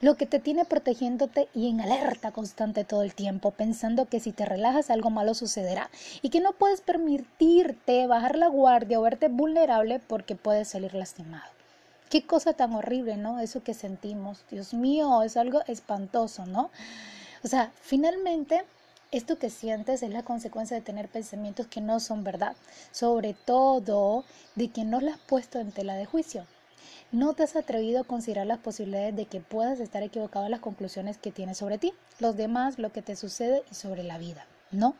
lo 0.00 0.16
que 0.16 0.26
te 0.26 0.38
tiene 0.38 0.64
protegiéndote 0.64 1.48
y 1.56 1.68
en 1.68 1.80
alerta 1.80 2.30
constante 2.30 2.84
todo 2.84 3.02
el 3.02 3.14
tiempo, 3.14 3.50
pensando 3.50 4.04
que 4.04 4.20
si 4.20 4.30
te 4.30 4.44
relajas 4.44 4.90
algo 4.90 5.10
malo 5.10 5.34
sucederá 5.34 5.90
y 6.22 6.30
que 6.30 6.40
no 6.40 6.52
puedes 6.52 6.80
permitirte 6.80 8.06
bajar 8.06 8.36
la 8.36 8.46
guardia 8.46 9.00
o 9.00 9.02
verte 9.02 9.26
vulnerable 9.26 9.98
porque 9.98 10.36
puedes 10.36 10.68
salir 10.68 10.94
lastimado. 10.94 11.50
Qué 12.10 12.24
cosa 12.24 12.52
tan 12.52 12.74
horrible, 12.74 13.16
¿no? 13.16 13.40
Eso 13.40 13.64
que 13.64 13.74
sentimos. 13.74 14.44
Dios 14.52 14.72
mío, 14.72 15.24
es 15.24 15.36
algo 15.36 15.62
espantoso, 15.66 16.46
¿no? 16.46 16.70
O 17.42 17.48
sea, 17.48 17.72
finalmente 17.80 18.64
esto 19.10 19.38
que 19.38 19.50
sientes 19.50 20.02
es 20.02 20.10
la 20.10 20.22
consecuencia 20.22 20.76
de 20.76 20.82
tener 20.82 21.08
pensamientos 21.08 21.66
que 21.66 21.80
no 21.80 21.98
son 22.00 22.24
verdad, 22.24 22.56
sobre 22.92 23.34
todo 23.34 24.24
de 24.54 24.68
que 24.68 24.84
no 24.84 25.00
las 25.00 25.14
has 25.14 25.20
puesto 25.20 25.58
en 25.58 25.72
tela 25.72 25.94
de 25.94 26.04
juicio. 26.04 26.46
No 27.10 27.32
te 27.32 27.42
has 27.42 27.56
atrevido 27.56 28.00
a 28.00 28.04
considerar 28.04 28.46
las 28.46 28.58
posibilidades 28.58 29.16
de 29.16 29.24
que 29.24 29.40
puedas 29.40 29.80
estar 29.80 30.02
equivocado 30.02 30.44
en 30.44 30.50
las 30.50 30.60
conclusiones 30.60 31.16
que 31.16 31.32
tienes 31.32 31.56
sobre 31.58 31.78
ti, 31.78 31.94
los 32.18 32.36
demás, 32.36 32.78
lo 32.78 32.92
que 32.92 33.00
te 33.00 33.16
sucede 33.16 33.62
y 33.70 33.74
sobre 33.74 34.02
la 34.02 34.18
vida, 34.18 34.46
¿no? 34.70 34.94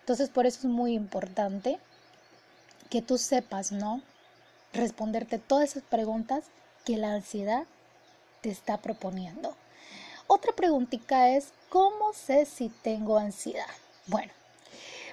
Entonces, 0.00 0.28
por 0.28 0.44
eso 0.44 0.60
es 0.60 0.64
muy 0.66 0.92
importante 0.92 1.78
que 2.90 3.00
tú 3.00 3.16
sepas, 3.16 3.72
¿no? 3.72 4.02
Responderte 4.74 5.38
todas 5.38 5.70
esas 5.70 5.82
preguntas 5.82 6.44
que 6.84 6.98
la 6.98 7.14
ansiedad 7.14 7.64
te 8.42 8.50
está 8.50 8.76
proponiendo. 8.78 9.56
Otra 10.28 10.52
preguntita 10.52 11.30
es, 11.30 11.52
¿cómo 11.68 12.12
sé 12.12 12.46
si 12.46 12.68
tengo 12.68 13.16
ansiedad? 13.16 13.66
Bueno, 14.06 14.32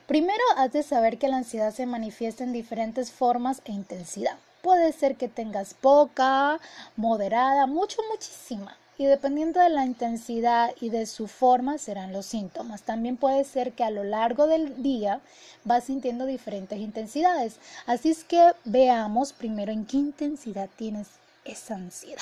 primero 0.07 0.43
has 0.57 0.73
de 0.73 0.81
saber 0.83 1.17
que 1.17 1.27
la 1.27 1.37
ansiedad 1.37 1.73
se 1.73 1.85
manifiesta 1.85 2.43
en 2.43 2.51
diferentes 2.51 3.11
formas 3.11 3.61
e 3.65 3.71
intensidad. 3.71 4.37
Puede 4.61 4.91
ser 4.91 5.15
que 5.15 5.27
tengas 5.27 5.73
poca, 5.75 6.59
moderada, 6.95 7.67
mucho, 7.67 8.01
muchísima. 8.09 8.77
y 8.97 9.05
dependiendo 9.05 9.59
de 9.59 9.69
la 9.69 9.85
intensidad 9.85 10.71
y 10.79 10.89
de 10.89 11.05
su 11.05 11.27
forma 11.27 11.77
serán 11.77 12.13
los 12.13 12.25
síntomas. 12.27 12.83
También 12.83 13.17
puede 13.17 13.43
ser 13.43 13.73
que 13.73 13.83
a 13.83 13.89
lo 13.89 14.03
largo 14.03 14.47
del 14.47 14.83
día 14.83 15.19
vas 15.63 15.85
sintiendo 15.85 16.25
diferentes 16.25 16.79
intensidades. 16.79 17.57
Así 17.85 18.11
es 18.11 18.23
que 18.23 18.53
veamos 18.65 19.33
primero 19.33 19.71
en 19.71 19.85
qué 19.85 19.97
intensidad 19.97 20.69
tienes 20.77 21.07
esa 21.43 21.75
ansiedad. 21.75 22.21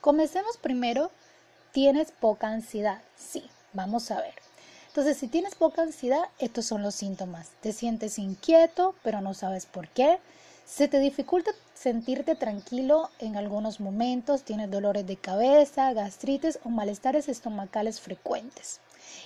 Comencemos 0.00 0.56
primero, 0.56 1.10
¿tienes 1.72 2.12
poca 2.12 2.48
ansiedad? 2.48 3.00
Sí, 3.16 3.44
vamos 3.72 4.10
a 4.10 4.20
ver. 4.20 4.34
Entonces, 4.88 5.16
si 5.18 5.28
tienes 5.28 5.54
poca 5.54 5.82
ansiedad, 5.82 6.24
estos 6.38 6.66
son 6.66 6.82
los 6.82 6.94
síntomas. 6.94 7.50
Te 7.60 7.72
sientes 7.72 8.18
inquieto, 8.18 8.94
pero 9.02 9.20
no 9.20 9.34
sabes 9.34 9.66
por 9.66 9.88
qué. 9.88 10.18
Se 10.66 10.88
te 10.88 10.98
dificulta 10.98 11.52
sentirte 11.74 12.34
tranquilo 12.34 13.08
en 13.20 13.36
algunos 13.36 13.80
momentos, 13.80 14.42
tienes 14.42 14.70
dolores 14.70 15.06
de 15.06 15.16
cabeza, 15.16 15.92
gastritis 15.92 16.58
o 16.64 16.68
malestares 16.68 17.28
estomacales 17.28 18.00
frecuentes. 18.00 18.80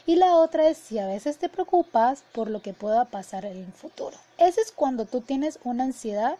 Y 0.06 0.16
la 0.16 0.36
otra 0.36 0.68
es 0.68 0.78
si 0.78 0.98
a 0.98 1.06
veces 1.06 1.38
te 1.38 1.48
preocupas 1.48 2.22
por 2.32 2.50
lo 2.50 2.60
que 2.62 2.74
pueda 2.74 3.06
pasar 3.06 3.44
en 3.44 3.56
el 3.56 3.72
futuro. 3.72 4.16
Ese 4.38 4.60
es 4.60 4.72
cuando 4.72 5.06
tú 5.06 5.20
tienes 5.20 5.58
una 5.64 5.84
ansiedad 5.84 6.36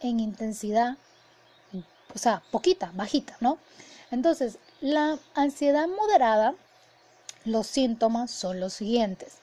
en 0.00 0.20
intensidad, 0.20 0.96
o 2.14 2.18
sea, 2.18 2.42
poquita, 2.50 2.92
bajita, 2.94 3.36
¿no? 3.40 3.58
Entonces, 4.10 4.58
la 4.80 5.18
ansiedad 5.34 5.88
moderada, 5.88 6.54
los 7.44 7.66
síntomas 7.66 8.30
son 8.30 8.60
los 8.60 8.74
siguientes. 8.74 9.38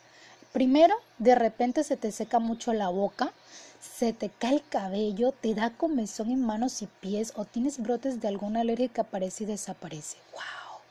Primero, 0.51 0.95
de 1.17 1.35
repente 1.35 1.83
se 1.83 1.97
te 1.97 2.11
seca 2.11 2.39
mucho 2.39 2.73
la 2.73 2.89
boca, 2.89 3.33
se 3.81 4.13
te 4.13 4.29
cae 4.29 4.55
el 4.55 4.67
cabello, 4.67 5.31
te 5.31 5.55
da 5.55 5.71
comezón 5.71 6.29
en 6.29 6.41
manos 6.41 6.81
y 6.81 6.87
pies 6.87 7.33
o 7.35 7.45
tienes 7.45 7.81
brotes 7.81 8.21
de 8.21 8.27
alguna 8.27 8.61
alergia 8.61 8.89
que 8.89 9.01
aparece 9.01 9.45
y 9.45 9.47
desaparece. 9.47 10.17
¡Wow! 10.33 10.81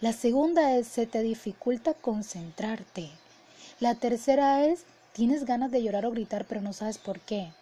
La 0.00 0.12
segunda 0.12 0.74
es 0.74 0.86
se 0.88 1.06
te 1.06 1.20
dificulta 1.20 1.92
concentrarte. 1.94 3.10
La 3.80 3.94
tercera 3.94 4.64
es 4.64 4.84
tienes 5.12 5.44
ganas 5.44 5.70
de 5.70 5.82
llorar 5.82 6.06
o 6.06 6.10
gritar 6.10 6.46
pero 6.46 6.62
no 6.62 6.72
sabes 6.72 6.96
por 6.98 7.20
qué. 7.20 7.52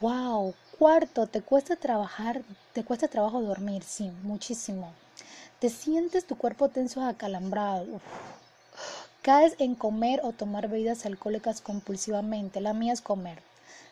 ¡Wow! 0.00 0.54
Cuarto, 0.80 1.26
te 1.26 1.42
cuesta 1.42 1.76
trabajar, 1.76 2.40
te 2.72 2.84
cuesta 2.84 3.06
trabajo 3.06 3.42
dormir, 3.42 3.82
sí, 3.82 4.10
muchísimo. 4.22 4.94
Te 5.58 5.68
sientes 5.68 6.24
tu 6.24 6.38
cuerpo 6.38 6.70
tenso 6.70 7.02
acalambrado. 7.02 8.00
Caes 9.20 9.56
en 9.58 9.74
comer 9.74 10.20
o 10.22 10.32
tomar 10.32 10.68
bebidas 10.68 11.04
alcohólicas 11.04 11.60
compulsivamente. 11.60 12.62
La 12.62 12.72
mía 12.72 12.94
es 12.94 13.02
comer. 13.02 13.42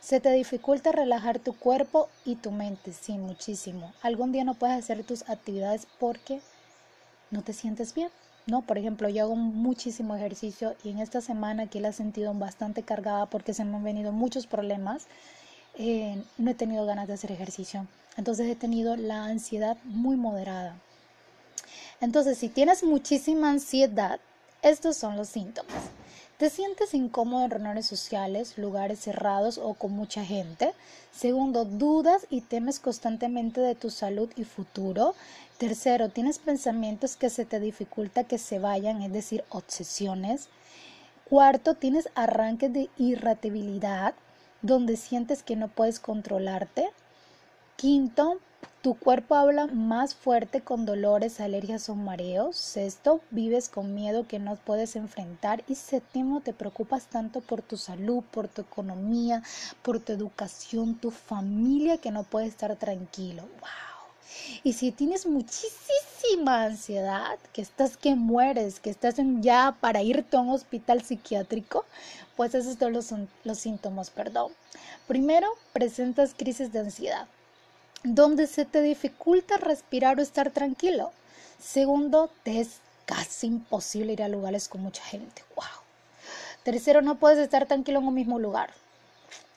Se 0.01 0.19
te 0.21 0.33
dificulta 0.33 0.91
relajar 0.91 1.39
tu 1.39 1.55
cuerpo 1.55 2.09
y 2.25 2.37
tu 2.37 2.53
mente, 2.53 2.95
sí, 2.95 3.19
muchísimo. 3.19 3.93
Algún 4.01 4.33
día 4.33 4.45
no 4.45 4.55
puedes 4.55 4.79
hacer 4.79 5.05
tus 5.05 5.29
actividades 5.29 5.87
porque 6.01 6.41
no 7.31 7.43
te 7.43 7.53
sientes 7.53 7.93
bien. 7.93 8.09
No, 8.47 8.63
por 8.63 8.79
ejemplo, 8.79 9.11
yo 9.11 9.25
hago 9.25 9.37
muchísimo 9.37 10.17
ejercicio 10.17 10.75
y 10.83 10.89
en 10.89 11.01
esta 11.01 11.21
semana 11.21 11.69
la 11.71 11.89
he 11.89 11.93
sentido 11.93 12.33
bastante 12.33 12.83
cargada 12.83 13.27
porque 13.27 13.53
se 13.53 13.67
me 13.67 13.77
han 13.77 13.85
venido 13.85 14.11
muchos 14.11 14.47
problemas. 14.47 15.07
Eh, 15.79 16.21
no 16.39 16.51
he 16.51 16.55
tenido 16.55 16.85
ganas 16.87 17.07
de 17.07 17.15
hacer 17.15 17.31
ejercicio. 17.33 17.87
Entonces 18.17 18.49
he 18.49 18.57
tenido 18.57 18.97
la 18.97 19.25
ansiedad 19.25 19.77
muy 19.85 20.17
moderada. 20.17 20.77
Entonces, 22.01 22.39
si 22.39 22.49
tienes 22.49 22.83
muchísima 22.83 23.51
ansiedad, 23.51 24.19
estos 24.63 24.97
son 24.97 25.17
los 25.17 25.29
síntomas. 25.29 25.73
¿Te 26.37 26.51
sientes 26.51 26.95
incómodo 26.95 27.45
en 27.45 27.51
reuniones 27.51 27.87
sociales, 27.87 28.59
lugares 28.59 29.01
cerrados 29.01 29.59
o 29.59 29.75
con 29.75 29.93
mucha 29.93 30.25
gente? 30.25 30.73
Segundo, 31.13 31.65
dudas 31.65 32.27
y 32.31 32.43
temes 32.43 32.79
constantemente 32.79 33.61
de 33.61 33.75
tu 33.75 33.91
salud 33.91 34.31
y 34.37 34.45
futuro. 34.45 35.15
Tercero, 35.59 36.09
tienes 36.09 36.39
pensamientos 36.39 37.17
que 37.17 37.31
se 37.31 37.45
te 37.45 37.59
dificulta 37.59 38.23
que 38.23 38.39
se 38.39 38.61
vayan, 38.61 39.03
es 39.03 39.13
decir, 39.13 39.45
obsesiones. 39.49 40.49
Cuarto, 41.29 41.75
tienes 41.75 42.09
arranques 42.15 42.73
de 42.73 42.89
irritabilidad 42.99 44.15
donde 44.63 44.97
sientes 44.97 45.43
que 45.43 45.57
no 45.57 45.69
puedes 45.69 46.01
controlarte. 46.01 46.89
Quinto, 47.77 48.39
tu 48.83 48.95
cuerpo 48.95 49.35
habla 49.35 49.67
más 49.67 50.15
fuerte 50.15 50.61
con 50.61 50.87
dolores, 50.87 51.41
alergias 51.41 51.89
o 51.89 51.95
mareos. 51.95 52.57
Sexto, 52.57 53.21
vives 53.31 53.69
con 53.69 53.95
miedo 53.95 54.27
que 54.27 54.39
no 54.39 54.57
puedes 54.57 54.97
enfrentar. 54.97 55.65
Y 55.69 55.75
séptimo, 55.75 56.41
te 56.41 56.53
preocupas 56.53 57.07
tanto 57.07 57.41
por 57.41 57.63
tu 57.63 57.77
salud, 57.77 58.23
por 58.31 58.49
tu 58.49 58.63
economía, 58.63 59.43
por 59.83 60.01
tu 60.01 60.13
educación, 60.13 60.95
tu 60.95 61.11
familia 61.11 61.99
que 61.99 62.11
no 62.11 62.25
puedes 62.25 62.51
estar 62.51 62.75
tranquilo. 62.77 63.43
¡Wow! 63.61 63.89
Y 64.63 64.73
si 64.75 64.93
tienes 64.93 65.27
muchísima 66.29 66.65
ansiedad, 66.65 67.39
que 67.53 67.63
estás 67.63 67.97
que 67.97 68.15
mueres, 68.15 68.81
que 68.81 68.91
estás 68.91 69.19
en 69.19 69.43
ya 69.43 69.77
para 69.81 70.03
irte 70.03 70.37
a 70.37 70.41
un 70.41 70.51
hospital 70.51 71.03
psiquiátrico, 71.03 71.85
pues 72.37 72.55
esos 72.55 72.79
son 72.79 72.93
los, 72.93 73.13
los 73.45 73.59
síntomas, 73.59 74.11
perdón. 74.11 74.53
Primero, 75.07 75.49
presentas 75.73 76.35
crisis 76.37 76.73
de 76.73 76.81
ansiedad 76.81 77.27
donde 78.05 78.47
se 78.47 78.65
te 78.65 78.81
dificulta 78.81 79.57
respirar 79.57 80.19
o 80.19 80.23
estar 80.23 80.51
tranquilo. 80.51 81.11
Segundo, 81.61 82.31
te 82.45 82.61
es 82.61 82.79
casi 83.07 83.49
imposible 83.49 84.13
ir 84.13 84.23
a 84.23 84.29
lugares 84.29 84.69
con 84.69 84.83
mucha 84.83 85.03
gente. 85.03 85.43
Wow. 85.57 85.65
Tercero, 86.63 87.03
no 87.03 87.17
puedes 87.17 87.39
estar 87.39 87.67
tranquilo 87.67 87.99
en 87.99 88.07
un 88.07 88.15
mismo 88.15 88.39
lugar. 88.39 88.71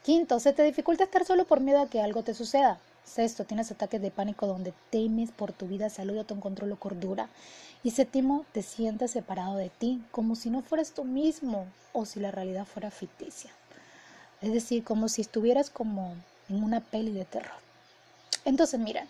Quinto, 0.04 0.40
se 0.40 0.54
te 0.54 0.64
dificulta 0.64 1.04
estar 1.04 1.24
solo 1.26 1.46
por 1.46 1.60
miedo 1.60 1.82
a 1.82 1.88
que 1.88 2.02
algo 2.02 2.24
te 2.24 2.34
suceda. 2.34 2.80
Sexto, 3.14 3.44
tienes 3.44 3.70
ataques 3.70 4.02
de 4.02 4.10
pánico 4.10 4.48
donde 4.48 4.74
temes 4.90 5.32
por 5.32 5.52
tu 5.52 5.68
vida, 5.68 5.90
salud, 5.90 6.26
control 6.40 6.72
o 6.72 6.80
cordura. 6.80 7.28
Y 7.84 7.92
séptimo, 7.92 8.46
te 8.54 8.62
sientes 8.62 9.12
separado 9.12 9.58
de 9.58 9.70
ti, 9.70 10.02
como 10.12 10.36
si 10.36 10.50
no 10.50 10.62
fueras 10.62 10.94
tú 10.94 11.04
mismo 11.04 11.66
o 11.92 12.06
si 12.06 12.22
la 12.22 12.32
realidad 12.32 12.66
fuera 12.66 12.90
ficticia. 12.90 13.52
Es 14.42 14.54
decir, 14.54 14.86
como 14.86 15.10
si 15.10 15.20
estuvieras 15.20 15.70
como 15.70 16.16
en 16.48 16.64
una 16.64 16.80
peli 16.80 17.12
de 17.12 17.26
terror. 17.26 17.60
Entonces, 18.46 18.80
mira, 18.80 19.06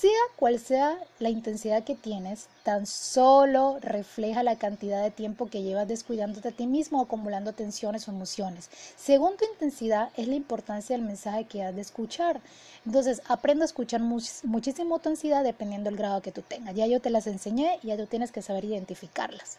sea 0.00 0.10
cual 0.36 0.58
sea 0.58 0.98
la 1.20 1.30
intensidad 1.30 1.82
que 1.84 1.94
tienes, 1.94 2.48
tan 2.64 2.86
solo 2.86 3.78
refleja 3.80 4.42
la 4.42 4.56
cantidad 4.56 5.02
de 5.02 5.10
tiempo 5.10 5.46
que 5.46 5.62
llevas 5.62 5.88
descuidándote 5.88 6.48
a 6.48 6.52
ti 6.52 6.66
mismo 6.66 7.00
o 7.00 7.04
acumulando 7.04 7.54
tensiones 7.54 8.06
o 8.06 8.10
emociones. 8.10 8.68
Según 8.96 9.36
tu 9.38 9.44
intensidad 9.50 10.10
es 10.16 10.28
la 10.28 10.34
importancia 10.34 10.96
del 10.96 11.06
mensaje 11.06 11.44
que 11.44 11.62
has 11.62 11.74
de 11.74 11.80
escuchar. 11.80 12.40
Entonces, 12.84 13.22
aprende 13.26 13.64
a 13.64 13.66
escuchar 13.66 14.02
muchísimo 14.02 14.98
tu 14.98 15.08
ansiedad 15.08 15.42
dependiendo 15.42 15.88
del 15.88 15.98
grado 15.98 16.20
que 16.20 16.32
tú 16.32 16.42
tengas. 16.42 16.74
Ya 16.74 16.86
yo 16.86 17.00
te 17.00 17.10
las 17.10 17.26
enseñé 17.26 17.78
y 17.82 17.88
ya 17.88 17.96
tú 17.96 18.06
tienes 18.06 18.32
que 18.32 18.42
saber 18.42 18.66
identificarlas. 18.66 19.56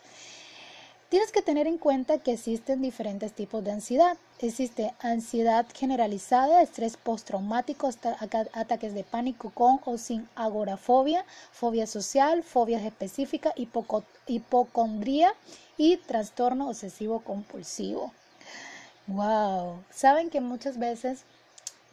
Tienes 1.10 1.32
que 1.32 1.42
tener 1.42 1.68
en 1.68 1.78
cuenta 1.78 2.18
que 2.18 2.34
existen 2.34 2.82
diferentes 2.82 3.32
tipos 3.32 3.64
de 3.64 3.72
ansiedad. 3.72 4.18
Existe 4.40 4.94
ansiedad 5.00 5.66
generalizada, 5.74 6.62
estrés 6.62 6.98
postraumático, 6.98 7.90
ataques 8.52 8.94
de 8.94 9.06
pánico 9.06 9.52
con 9.52 9.80
o 9.86 9.98
sin 9.98 10.28
agorafobia, 10.36 11.24
fobia 11.54 11.88
social, 11.88 12.44
fobias 12.44 12.84
específicas, 12.84 13.54
hipocondría 14.28 15.34
y 15.78 15.96
trastorno 15.96 16.68
obsesivo 16.68 17.22
compulsivo. 17.22 18.12
Wow, 19.08 19.82
saben 19.90 20.30
que 20.30 20.42
muchas 20.42 20.78
veces 20.78 21.24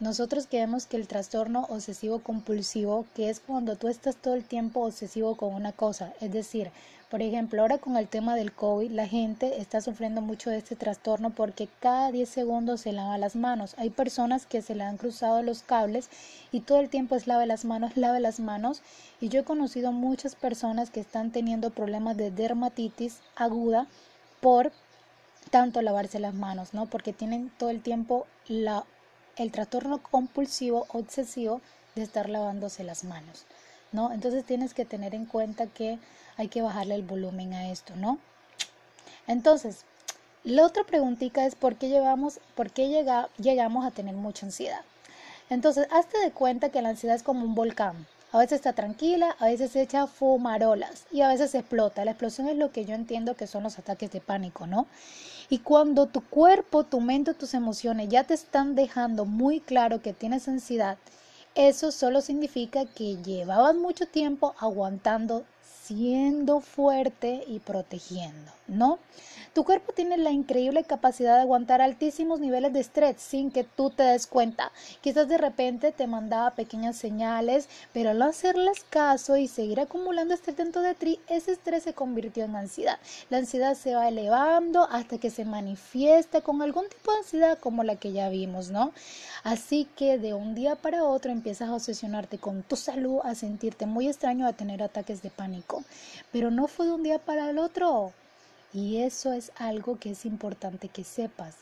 nosotros 0.01 0.47
creemos 0.49 0.87
que 0.87 0.97
el 0.97 1.07
trastorno 1.07 1.67
obsesivo 1.69 2.19
compulsivo, 2.19 3.05
que 3.15 3.29
es 3.29 3.39
cuando 3.39 3.77
tú 3.77 3.87
estás 3.87 4.17
todo 4.17 4.33
el 4.33 4.43
tiempo 4.43 4.81
obsesivo 4.81 5.37
con 5.37 5.53
una 5.53 5.71
cosa, 5.71 6.13
es 6.19 6.33
decir, 6.33 6.69
por 7.09 7.21
ejemplo, 7.21 7.61
ahora 7.61 7.77
con 7.77 7.97
el 7.97 8.07
tema 8.07 8.35
del 8.35 8.51
COVID, 8.51 8.91
la 8.91 9.07
gente 9.07 9.61
está 9.61 9.79
sufriendo 9.79 10.21
mucho 10.21 10.49
de 10.49 10.57
este 10.57 10.75
trastorno 10.75 11.29
porque 11.29 11.69
cada 11.79 12.11
10 12.11 12.27
segundos 12.27 12.81
se 12.81 12.91
lava 12.91 13.17
las 13.17 13.35
manos. 13.35 13.75
Hay 13.77 13.91
personas 13.91 14.45
que 14.45 14.61
se 14.61 14.75
le 14.75 14.83
han 14.83 14.97
cruzado 14.97 15.43
los 15.43 15.61
cables 15.61 16.09
y 16.51 16.61
todo 16.61 16.79
el 16.79 16.89
tiempo 16.89 17.15
es 17.15 17.27
lave 17.27 17.45
las 17.45 17.63
manos, 17.63 17.95
lave 17.97 18.19
las 18.19 18.39
manos. 18.39 18.81
Y 19.21 19.29
yo 19.29 19.41
he 19.41 19.43
conocido 19.43 19.91
muchas 19.91 20.35
personas 20.35 20.89
que 20.89 20.99
están 20.99 21.31
teniendo 21.31 21.69
problemas 21.69 22.17
de 22.17 22.31
dermatitis 22.31 23.19
aguda 23.35 23.87
por 24.41 24.71
tanto 25.51 25.81
lavarse 25.81 26.19
las 26.19 26.33
manos, 26.33 26.73
¿no? 26.73 26.87
Porque 26.87 27.13
tienen 27.13 27.51
todo 27.57 27.69
el 27.69 27.81
tiempo 27.81 28.25
el 28.47 29.51
trastorno 29.51 30.01
compulsivo 30.01 30.85
obsesivo 30.89 31.61
de 31.95 32.03
estar 32.03 32.29
lavándose 32.29 32.83
las 32.83 33.03
manos, 33.03 33.45
¿no? 33.95 34.11
Entonces 34.11 34.45
tienes 34.45 34.73
que 34.75 34.85
tener 34.85 35.15
en 35.15 35.25
cuenta 35.25 35.65
que 35.65 35.97
hay 36.37 36.49
que 36.49 36.61
bajarle 36.61 36.95
el 36.95 37.03
volumen 37.03 37.53
a 37.53 37.71
esto, 37.71 37.95
¿no? 37.95 38.19
Entonces, 39.25 39.85
la 40.43 40.63
otra 40.63 40.83
preguntita 40.83 41.45
es 41.45 41.55
por 41.55 41.75
qué, 41.77 41.89
llevamos, 41.89 42.39
por 42.53 42.69
qué 42.69 42.89
llega, 42.89 43.29
llegamos 43.37 43.85
a 43.85 43.91
tener 43.91 44.13
mucha 44.13 44.45
ansiedad. 44.45 44.81
Entonces, 45.49 45.87
hazte 45.91 46.19
de 46.19 46.31
cuenta 46.31 46.69
que 46.69 46.81
la 46.81 46.89
ansiedad 46.89 47.15
es 47.15 47.23
como 47.23 47.43
un 47.43 47.55
volcán. 47.55 48.05
A 48.31 48.39
veces 48.39 48.57
está 48.57 48.73
tranquila, 48.73 49.35
a 49.39 49.45
veces 49.45 49.71
se 49.71 49.81
echa 49.81 50.07
fumarolas 50.07 51.05
y 51.11 51.21
a 51.21 51.29
veces 51.29 51.55
explota. 51.55 52.03
La 52.03 52.11
explosión 52.11 52.49
es 52.49 52.57
lo 52.57 52.71
que 52.71 52.83
yo 52.83 52.93
entiendo 52.93 53.35
que 53.35 53.47
son 53.47 53.63
los 53.63 53.79
ataques 53.79 54.11
de 54.11 54.19
pánico, 54.19 54.67
¿no? 54.67 54.87
Y 55.49 55.59
cuando 55.59 56.07
tu 56.07 56.21
cuerpo, 56.21 56.83
tu 56.83 56.99
mente, 56.99 57.33
tus 57.33 57.53
emociones 57.53 58.09
ya 58.09 58.25
te 58.25 58.33
están 58.33 58.75
dejando 58.75 59.25
muy 59.25 59.61
claro 59.61 60.01
que 60.01 60.11
tienes 60.11 60.47
ansiedad 60.47 60.97
eso 61.55 61.91
solo 61.91 62.21
significa 62.21 62.85
que 62.85 63.15
llevabas 63.23 63.75
mucho 63.75 64.05
tiempo 64.07 64.53
aguantando, 64.59 65.45
siendo 65.85 66.61
fuerte 66.61 67.43
y 67.47 67.59
protegiendo, 67.59 68.51
¿no? 68.67 68.97
Tu 69.55 69.63
cuerpo 69.63 69.93
tiene 69.93 70.17
la 70.17 70.31
increíble 70.31 70.83
capacidad 70.83 71.35
de 71.35 71.43
aguantar 71.43 71.81
altísimos 71.81 72.41
niveles 72.41 72.73
de 72.73 72.81
estrés 72.81 73.21
sin 73.21 73.51
que 73.51 73.63
tú 73.63 73.89
te 73.89 74.03
des 74.03 74.27
cuenta. 74.27 74.69
Quizás 74.99 75.29
de 75.29 75.37
repente 75.37 75.93
te 75.93 76.07
mandaba 76.07 76.55
pequeñas 76.55 76.97
señales, 76.97 77.69
pero 77.93 78.09
al 78.09 78.19
no 78.19 78.25
hacerles 78.25 78.83
caso 78.89 79.37
y 79.37 79.47
seguir 79.47 79.79
acumulando 79.79 80.33
estrés 80.33 80.57
dentro 80.57 80.81
de 80.81 80.93
ti, 80.93 81.21
ese 81.29 81.53
estrés 81.53 81.83
se 81.83 81.93
convirtió 81.93 82.43
en 82.43 82.57
ansiedad. 82.57 82.99
La 83.29 83.37
ansiedad 83.37 83.75
se 83.75 83.95
va 83.95 84.09
elevando 84.09 84.89
hasta 84.91 85.19
que 85.19 85.29
se 85.29 85.45
manifiesta 85.45 86.41
con 86.41 86.61
algún 86.61 86.89
tipo 86.89 87.13
de 87.13 87.19
ansiedad 87.19 87.57
como 87.57 87.83
la 87.83 87.95
que 87.95 88.11
ya 88.11 88.27
vimos, 88.27 88.71
¿no? 88.71 88.91
Así 89.43 89.87
que 89.95 90.17
de 90.17 90.33
un 90.33 90.53
día 90.53 90.75
para 90.75 91.05
otro 91.05 91.31
empiezas 91.31 91.69
a 91.69 91.75
obsesionarte 91.75 92.39
con 92.39 92.63
tu 92.63 92.75
salud, 92.75 93.19
a 93.23 93.35
sentirte 93.35 93.85
muy 93.85 94.07
extraño, 94.07 94.47
a 94.47 94.53
tener 94.53 94.83
ataques 94.83 95.21
de 95.21 95.29
pánico. 95.29 95.74
Pero 96.31 96.51
no 96.51 96.67
fue 96.67 96.85
de 96.85 96.93
un 96.93 97.03
día 97.03 97.19
para 97.19 97.49
el 97.49 97.57
otro. 97.57 98.13
Y 98.73 98.97
eso 98.97 99.33
es 99.33 99.51
algo 99.55 99.99
que 99.99 100.11
es 100.11 100.25
importante 100.25 100.89
que 100.89 101.03
sepas. 101.03 101.55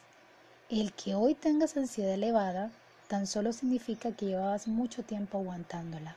El 0.69 0.93
que 0.93 1.15
hoy 1.15 1.35
tengas 1.35 1.77
ansiedad 1.77 2.13
elevada 2.13 2.71
tan 3.07 3.27
solo 3.27 3.53
significa 3.53 4.11
que 4.11 4.25
llevabas 4.25 4.67
mucho 4.67 5.03
tiempo 5.03 5.37
aguantándola. 5.37 6.15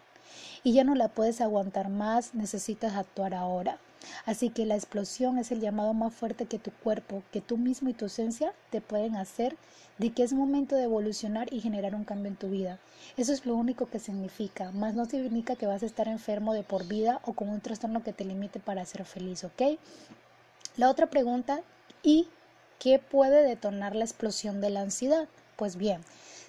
Y 0.63 0.73
ya 0.73 0.85
no 0.85 0.95
la 0.95 1.09
puedes 1.09 1.41
aguantar 1.41 1.89
más, 1.89 2.35
necesitas 2.35 2.95
actuar 2.95 3.35
ahora. 3.35 3.79
Así 4.25 4.51
que 4.51 4.67
la 4.67 4.75
explosión 4.75 5.39
es 5.39 5.53
el 5.53 5.61
llamado 5.61 5.95
más 5.95 6.15
fuerte 6.15 6.47
que 6.47 6.59
tu 6.59 6.71
cuerpo, 6.71 7.23
que 7.33 7.41
tú 7.41 7.57
mismo 7.57 7.89
y 7.89 7.95
tu 7.95 8.07
esencia 8.07 8.53
te 8.71 8.81
pueden 8.81 9.17
hacer 9.17 9.57
de 9.99 10.11
que 10.11 10.23
es 10.23 10.33
momento 10.33 10.77
de 10.77 10.85
evolucionar 10.85 11.53
y 11.53 11.61
generar 11.61 11.95
un 11.95 12.05
cambio 12.05 12.29
en 12.29 12.37
tu 12.37 12.51
vida. 12.51 12.79
Eso 13.17 13.33
es 13.33 13.47
lo 13.47 13.55
único 13.55 13.87
que 13.87 13.99
significa, 13.99 14.71
más 14.73 14.95
no 14.95 15.07
significa 15.07 15.57
que 15.57 15.67
vas 15.67 15.83
a 15.83 15.87
estar 15.87 16.09
enfermo 16.09 16.53
de 16.53 16.63
por 16.63 16.87
vida 16.87 17.21
o 17.25 17.33
con 17.33 17.49
un 17.49 17.61
trastorno 17.61 18.03
que 18.03 18.13
te 18.13 18.25
limite 18.25 18.61
para 18.61 18.85
ser 18.85 19.05
feliz, 19.05 19.45
¿ok? 19.45 19.79
La 20.77 20.91
otra 20.91 21.07
pregunta, 21.07 21.63
¿y 22.03 22.29
qué 22.79 22.99
puede 22.99 23.43
detonar 23.43 23.97
la 23.97 24.05
explosión 24.05 24.61
de 24.61 24.71
la 24.71 24.83
ansiedad? 24.83 25.29
Pues 25.57 25.77
bien, 25.77 26.03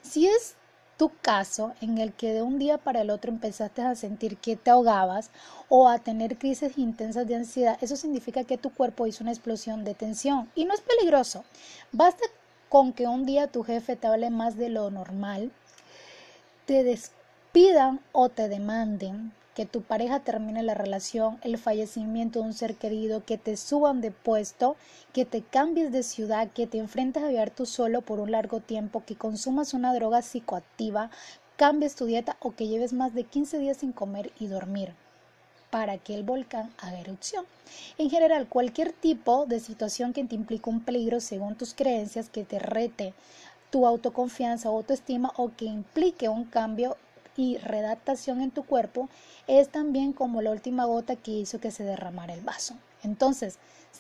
si 0.04 0.28
es 0.28 0.56
tu 0.98 1.12
caso 1.22 1.74
en 1.82 2.00
el 2.00 2.12
que 2.12 2.34
de 2.34 2.42
un 2.42 2.58
día 2.58 2.78
para 2.78 3.02
el 3.02 3.10
otro 3.10 3.32
empezaste 3.32 3.82
a 3.82 3.96
sentir 3.96 4.38
que 4.38 4.56
te 4.56 4.72
ahogabas 4.72 5.30
o 5.70 5.88
a 5.88 6.00
tener 6.00 6.38
crisis 6.38 6.78
intensas 6.78 7.28
de 7.28 7.36
ansiedad, 7.36 7.78
eso 7.82 7.96
significa 7.96 8.44
que 8.44 8.58
tu 8.58 8.72
cuerpo 8.74 9.06
hizo 9.06 9.24
una 9.24 9.32
explosión 9.32 9.84
de 9.84 9.94
tensión 9.94 10.50
y 10.56 10.66
no 10.66 10.74
es 10.74 10.82
peligroso. 10.82 11.46
Basta 11.92 12.26
con 12.70 12.94
que 12.94 13.08
un 13.08 13.26
día 13.26 13.48
tu 13.48 13.64
jefe 13.64 13.96
te 13.96 14.08
hable 14.08 14.30
más 14.30 14.58
de 14.58 14.70
lo 14.70 14.90
normal, 14.90 15.52
te 16.66 16.84
despidan 16.84 18.02
o 18.12 18.30
te 18.30 18.50
demanden, 18.50 19.32
que 19.58 19.66
tu 19.66 19.82
pareja 19.82 20.20
termine 20.20 20.62
la 20.62 20.76
relación, 20.76 21.40
el 21.42 21.58
fallecimiento 21.58 22.40
de 22.40 22.46
un 22.46 22.54
ser 22.54 22.76
querido, 22.76 23.26
que 23.26 23.40
te 23.40 23.58
suban 23.58 24.02
de 24.02 24.12
puesto, 24.12 24.76
que 25.14 25.26
te 25.26 25.42
cambies 25.42 25.92
de 25.92 26.04
ciudad, 26.04 26.52
que 26.52 26.68
te 26.68 26.78
enfrentes 26.78 27.24
a 27.24 27.30
vivir 27.30 27.50
tú 27.50 27.66
solo 27.66 28.04
por 28.04 28.20
un 28.20 28.30
largo 28.30 28.60
tiempo, 28.60 29.02
que 29.04 29.16
consumas 29.16 29.74
una 29.74 29.96
droga 29.96 30.22
psicoactiva, 30.22 31.10
cambies 31.56 31.96
tu 31.96 32.06
dieta 32.06 32.38
o 32.40 32.52
que 32.52 32.68
lleves 32.68 32.94
más 32.94 33.16
de 33.16 33.24
15 33.24 33.58
días 33.58 33.78
sin 33.78 33.94
comer 33.94 34.32
y 34.40 34.46
dormir 34.46 34.94
para 35.72 35.98
que 35.98 36.14
el 36.14 36.22
volcán 36.22 36.72
haga 36.78 37.00
erupción. 37.00 37.44
En 37.98 38.12
general, 38.12 38.48
cualquier 38.48 38.92
tipo 38.94 39.48
de 39.48 39.60
situación 39.60 40.14
que 40.14 40.24
te 40.24 40.36
implique 40.36 40.70
un 40.70 40.82
peligro 40.82 41.20
según 41.20 41.56
tus 41.56 41.74
creencias, 41.74 42.30
que 42.30 42.44
te 42.44 42.60
rete 42.60 43.16
tu 43.72 43.88
autoconfianza 43.88 44.70
o 44.70 44.78
autoestima 44.78 45.34
o 45.36 45.50
que 45.58 45.66
implique 45.66 46.30
un 46.30 46.46
cambio 46.46 46.96
y 47.38 47.58
redactación 47.58 48.42
en 48.42 48.52
tu 48.52 48.66
cuerpo 48.66 49.08
es 49.46 49.70
también 49.70 50.12
como 50.12 50.42
la 50.42 50.52
última 50.52 50.86
gota 50.86 51.16
que 51.16 51.32
hizo 51.32 51.60
que 51.60 51.72
se 51.72 51.84
derramara 51.84 52.34
el 52.34 52.42
vaso. 52.42 52.76
Entonces, 53.04 53.60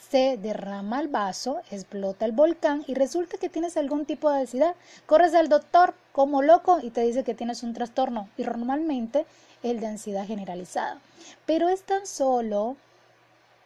se 0.09 0.37
derrama 0.37 0.99
el 0.99 1.07
vaso, 1.07 1.61
explota 1.71 2.25
el 2.25 2.31
volcán 2.31 2.83
y 2.87 2.93
resulta 2.95 3.37
que 3.37 3.49
tienes 3.49 3.77
algún 3.77 4.05
tipo 4.05 4.29
de 4.29 4.41
ansiedad. 4.41 4.75
Corres 5.05 5.33
al 5.33 5.49
doctor 5.49 5.93
como 6.11 6.41
loco 6.41 6.79
y 6.81 6.89
te 6.89 7.01
dice 7.01 7.23
que 7.23 7.35
tienes 7.35 7.63
un 7.63 7.73
trastorno 7.73 8.29
y 8.37 8.43
normalmente 8.43 9.25
el 9.63 9.79
de 9.79 9.87
ansiedad 9.87 10.25
generalizada. 10.25 10.99
Pero 11.45 11.69
es 11.69 11.83
tan 11.83 12.07
solo, 12.07 12.77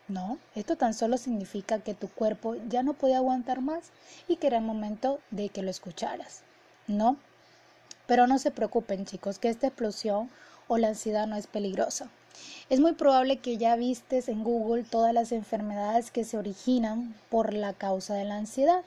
no, 0.07 0.37
esto 0.55 0.75
tan 0.75 0.93
solo 0.93 1.17
significa 1.17 1.79
que 1.79 1.93
tu 1.93 2.09
cuerpo 2.09 2.55
ya 2.69 2.83
no 2.83 2.93
puede 2.93 3.15
aguantar 3.15 3.61
más 3.61 3.91
y 4.27 4.37
que 4.37 4.47
era 4.47 4.57
el 4.57 4.63
momento 4.63 5.19
de 5.31 5.49
que 5.49 5.61
lo 5.61 5.69
escucharas, 5.69 6.41
¿no? 6.87 7.17
Pero 8.11 8.27
no 8.27 8.39
se 8.39 8.51
preocupen 8.51 9.05
chicos, 9.05 9.39
que 9.39 9.47
esta 9.47 9.67
explosión 9.67 10.29
o 10.67 10.77
la 10.77 10.89
ansiedad 10.89 11.27
no 11.27 11.37
es 11.37 11.47
peligrosa. 11.47 12.09
Es 12.69 12.81
muy 12.81 12.91
probable 12.91 13.37
que 13.37 13.55
ya 13.55 13.77
vistes 13.77 14.27
en 14.27 14.43
Google 14.43 14.83
todas 14.83 15.13
las 15.13 15.31
enfermedades 15.31 16.11
que 16.11 16.25
se 16.25 16.37
originan 16.37 17.15
por 17.29 17.53
la 17.53 17.71
causa 17.71 18.13
de 18.15 18.25
la 18.25 18.35
ansiedad 18.35 18.81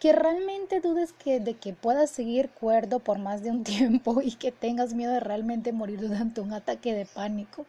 que 0.00 0.14
realmente 0.14 0.80
dudes 0.80 1.12
que, 1.12 1.40
de 1.40 1.54
que 1.54 1.74
puedas 1.74 2.10
seguir 2.10 2.48
cuerdo 2.48 3.00
por 3.00 3.18
más 3.18 3.42
de 3.42 3.50
un 3.50 3.64
tiempo 3.64 4.22
y 4.22 4.32
que 4.32 4.50
tengas 4.50 4.94
miedo 4.94 5.12
de 5.12 5.20
realmente 5.20 5.72
morir 5.72 6.00
durante 6.00 6.40
un 6.40 6.54
ataque 6.54 6.94
de 6.94 7.04
pánico. 7.04 7.66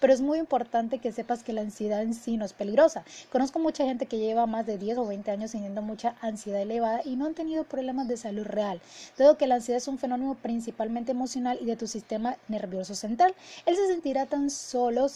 Pero 0.00 0.12
es 0.12 0.22
muy 0.22 0.38
importante 0.38 0.98
que 0.98 1.12
sepas 1.12 1.42
que 1.44 1.52
la 1.52 1.60
ansiedad 1.60 2.00
en 2.02 2.14
sí 2.14 2.38
no 2.38 2.46
es 2.46 2.54
peligrosa. 2.54 3.04
Conozco 3.30 3.58
mucha 3.58 3.84
gente 3.84 4.06
que 4.06 4.18
lleva 4.18 4.46
más 4.46 4.64
de 4.66 4.78
10 4.78 4.96
o 4.98 5.06
20 5.06 5.30
años 5.30 5.52
teniendo 5.52 5.82
mucha 5.82 6.16
ansiedad 6.22 6.62
elevada 6.62 7.02
y 7.04 7.16
no 7.16 7.26
han 7.26 7.34
tenido 7.34 7.64
problemas 7.64 8.08
de 8.08 8.16
salud 8.16 8.46
real. 8.46 8.80
Dado 9.18 9.36
que 9.36 9.46
la 9.46 9.56
ansiedad 9.56 9.76
es 9.76 9.88
un 9.88 9.98
fenómeno 9.98 10.38
principalmente 10.40 11.12
emocional 11.12 11.58
y 11.60 11.66
de 11.66 11.76
tu 11.76 11.86
sistema 11.86 12.38
nervioso 12.48 12.94
central, 12.94 13.34
él 13.66 13.76
se 13.76 13.86
sentirá 13.88 14.24
tan 14.24 14.48
solo, 14.48 15.04
o 15.04 15.08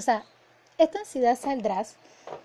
sea, 0.00 0.24
esta 0.78 1.00
ansiedad 1.00 1.36
saldrá, 1.36 1.84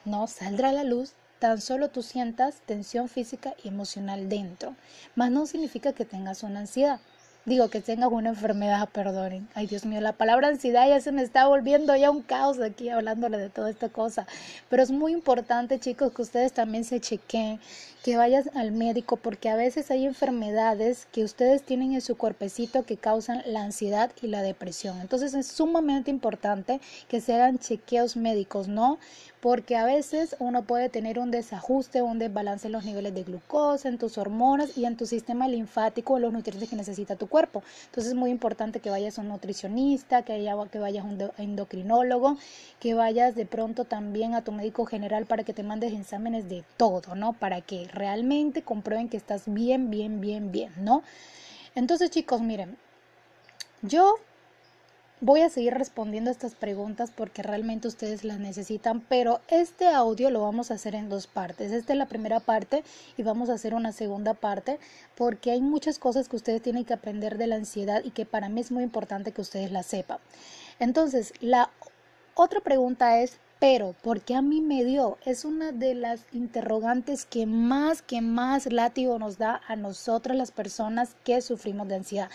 no 0.03 0.25
saldrá 0.25 0.69
a 0.69 0.73
la 0.73 0.83
luz 0.83 1.13
tan 1.39 1.61
solo 1.61 1.89
tú 1.89 2.01
sientas 2.01 2.61
tensión 2.65 3.09
física 3.09 3.53
y 3.63 3.67
emocional 3.69 4.29
dentro, 4.29 4.75
más 5.15 5.31
no 5.31 5.45
significa 5.45 5.93
que 5.93 6.05
tengas 6.05 6.43
una 6.43 6.61
ansiedad. 6.61 6.99
Digo 7.45 7.69
que 7.69 7.79
tengas 7.79 8.11
una 8.11 8.29
enfermedad, 8.29 8.89
perdonen. 8.89 9.47
Ay, 9.53 9.67
Dios 9.67 9.85
mío, 9.85 10.01
la 10.01 10.13
palabra 10.13 10.47
ansiedad 10.47 10.89
ya 10.89 10.99
se 10.99 11.11
me 11.11 11.21
está 11.21 11.45
volviendo 11.45 11.95
ya 11.95 12.09
un 12.09 12.23
caos 12.23 12.59
aquí 12.59 12.89
hablándole 12.89 13.37
de 13.37 13.51
toda 13.51 13.69
esta 13.69 13.89
cosa. 13.89 14.25
Pero 14.67 14.81
es 14.81 14.89
muy 14.89 15.11
importante, 15.11 15.79
chicos, 15.79 16.11
que 16.11 16.23
ustedes 16.23 16.53
también 16.53 16.83
se 16.85 16.99
chequen, 16.99 17.59
que 18.03 18.17
vayan 18.17 18.45
al 18.55 18.71
médico, 18.71 19.17
porque 19.17 19.49
a 19.49 19.55
veces 19.55 19.91
hay 19.91 20.07
enfermedades 20.07 21.07
que 21.11 21.23
ustedes 21.23 21.61
tienen 21.61 21.93
en 21.93 22.01
su 22.01 22.17
cuerpecito 22.17 22.83
que 22.83 22.97
causan 22.97 23.43
la 23.45 23.61
ansiedad 23.61 24.09
y 24.23 24.27
la 24.27 24.41
depresión. 24.41 24.99
Entonces 24.99 25.35
es 25.35 25.45
sumamente 25.45 26.09
importante 26.09 26.81
que 27.07 27.21
se 27.21 27.35
hagan 27.35 27.59
chequeos 27.59 28.17
médicos, 28.17 28.67
¿no? 28.67 28.97
porque 29.45 29.75
a 29.75 29.85
veces 29.85 30.35
uno 30.39 30.63
puede 30.63 30.89
tener 30.89 31.19
un 31.19 31.29
desajuste 31.29 32.01
un 32.01 32.17
desbalance 32.17 32.65
en 32.65 32.73
los 32.73 32.83
niveles 32.83 33.13
de 33.13 33.21
glucosa, 33.21 33.89
en 33.89 33.99
tus 33.99 34.17
hormonas 34.17 34.75
y 34.75 34.85
en 34.85 34.97
tu 34.97 35.05
sistema 35.05 35.47
linfático, 35.47 36.17
los 36.17 36.33
nutrientes 36.33 36.67
que 36.67 36.75
necesita 36.75 37.15
tu 37.15 37.27
cuerpo. 37.27 37.34
Entonces 37.43 38.13
es 38.13 38.15
muy 38.15 38.31
importante 38.31 38.79
que 38.79 38.89
vayas 38.89 39.17
a 39.17 39.21
un 39.21 39.29
nutricionista, 39.29 40.23
que, 40.23 40.33
que 40.71 40.79
vayas 40.79 41.03
a 41.03 41.07
un 41.07 41.31
endocrinólogo, 41.37 42.37
que 42.79 42.93
vayas 42.93 43.35
de 43.35 43.45
pronto 43.45 43.85
también 43.85 44.33
a 44.33 44.43
tu 44.43 44.51
médico 44.51 44.85
general 44.85 45.25
para 45.25 45.43
que 45.43 45.53
te 45.53 45.63
mandes 45.63 45.93
exámenes 45.93 46.49
de 46.49 46.63
todo, 46.77 47.15
¿no? 47.15 47.33
Para 47.33 47.61
que 47.61 47.87
realmente 47.91 48.61
comprueben 48.61 49.09
que 49.09 49.17
estás 49.17 49.43
bien, 49.45 49.89
bien, 49.89 50.21
bien, 50.21 50.51
bien, 50.51 50.71
¿no? 50.77 51.03
Entonces 51.75 52.09
chicos, 52.09 52.41
miren, 52.41 52.77
yo 53.81 54.15
Voy 55.21 55.41
a 55.41 55.49
seguir 55.49 55.73
respondiendo 55.73 56.29
estas 56.29 56.55
preguntas 56.55 57.09
porque 57.09 57.41
realmente 57.41 57.87
ustedes 57.87 58.25
las 58.25 58.37
necesitan, 58.37 58.99
pero 58.99 59.39
este 59.47 59.87
audio 59.87 60.29
lo 60.29 60.41
vamos 60.41 60.69
a 60.69 60.73
hacer 60.73 60.93
en 60.93 61.07
dos 61.07 61.25
partes. 61.25 61.71
Esta 61.71 61.93
es 61.93 61.97
la 61.97 62.07
primera 62.07 62.41
parte 62.41 62.83
y 63.15 63.23
vamos 63.23 63.49
a 63.49 63.53
hacer 63.53 63.73
una 63.73 63.93
segunda 63.93 64.33
parte 64.33 64.77
porque 65.15 65.51
hay 65.51 65.61
muchas 65.61 65.99
cosas 65.99 66.27
que 66.27 66.35
ustedes 66.35 66.61
tienen 66.61 66.83
que 66.83 66.93
aprender 66.93 67.37
de 67.37 67.47
la 67.47 67.55
ansiedad 67.55 68.03
y 68.03 68.11
que 68.11 68.25
para 68.25 68.49
mí 68.49 68.59
es 68.59 68.71
muy 68.71 68.83
importante 68.83 69.31
que 69.31 69.39
ustedes 69.39 69.71
la 69.71 69.83
sepan. 69.83 70.17
Entonces, 70.79 71.31
la 71.39 71.69
otra 72.33 72.59
pregunta 72.59 73.21
es, 73.21 73.37
pero 73.59 73.95
¿por 74.01 74.21
qué 74.21 74.35
a 74.35 74.41
mí 74.41 74.61
me 74.61 74.83
dio? 74.83 75.17
Es 75.25 75.45
una 75.45 75.71
de 75.71 75.95
las 75.95 76.25
interrogantes 76.33 77.25
que 77.25 77.45
más, 77.45 78.01
que 78.01 78.21
más 78.21 78.71
látigo 78.71 79.17
nos 79.17 79.37
da 79.37 79.61
a 79.67 79.75
nosotras 79.75 80.37
las 80.37 80.51
personas 80.51 81.15
que 81.23 81.41
sufrimos 81.41 81.87
de 81.87 81.95
ansiedad. 81.95 82.29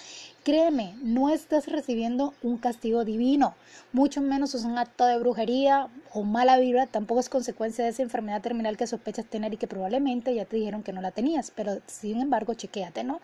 Créeme, 0.45 0.95
no 1.03 1.29
estás 1.29 1.67
recibiendo 1.67 2.33
un 2.43 2.57
castigo 2.57 3.05
divino, 3.05 3.55
mucho 3.93 4.23
menos 4.23 4.55
es 4.55 4.65
un 4.65 4.79
acto 4.79 5.05
de 5.05 5.19
brujería 5.19 5.89
o 6.13 6.23
mala 6.23 6.59
vibra, 6.59 6.87
tampoco 6.87 7.21
es 7.21 7.29
consecuencia 7.29 7.85
de 7.85 7.91
esa 7.91 8.03
enfermedad 8.03 8.41
terminal 8.41 8.79
que 8.79 8.87
sospechas 8.87 9.27
tener 9.27 9.53
y 9.53 9.59
que 9.59 9.67
probablemente 9.67 10.35
ya 10.35 10.47
te 10.47 10.57
dijeron 10.57 10.83
que 10.83 10.93
no 10.93 11.03
la 11.03 11.11
tenías, 11.11 11.53
pero 11.55 11.79
sin 11.87 12.21
embargo, 12.21 12.55
chequéate, 12.55 13.05
¿no? 13.05 13.21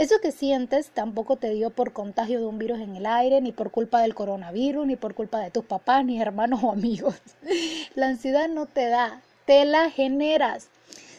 Eso 0.00 0.18
que 0.22 0.32
sientes 0.32 0.88
tampoco 0.88 1.36
te 1.36 1.50
dio 1.50 1.68
por 1.68 1.92
contagio 1.92 2.40
de 2.40 2.46
un 2.46 2.56
virus 2.56 2.80
en 2.80 2.96
el 2.96 3.04
aire, 3.04 3.42
ni 3.42 3.52
por 3.52 3.70
culpa 3.70 4.00
del 4.00 4.14
coronavirus, 4.14 4.86
ni 4.86 4.96
por 4.96 5.14
culpa 5.14 5.40
de 5.40 5.50
tus 5.50 5.66
papás, 5.66 6.06
ni 6.06 6.18
hermanos 6.18 6.60
o 6.62 6.72
amigos. 6.72 7.16
La 7.94 8.06
ansiedad 8.06 8.48
no 8.48 8.64
te 8.64 8.86
da, 8.86 9.20
te 9.44 9.62
la 9.66 9.90
generas. 9.90 10.70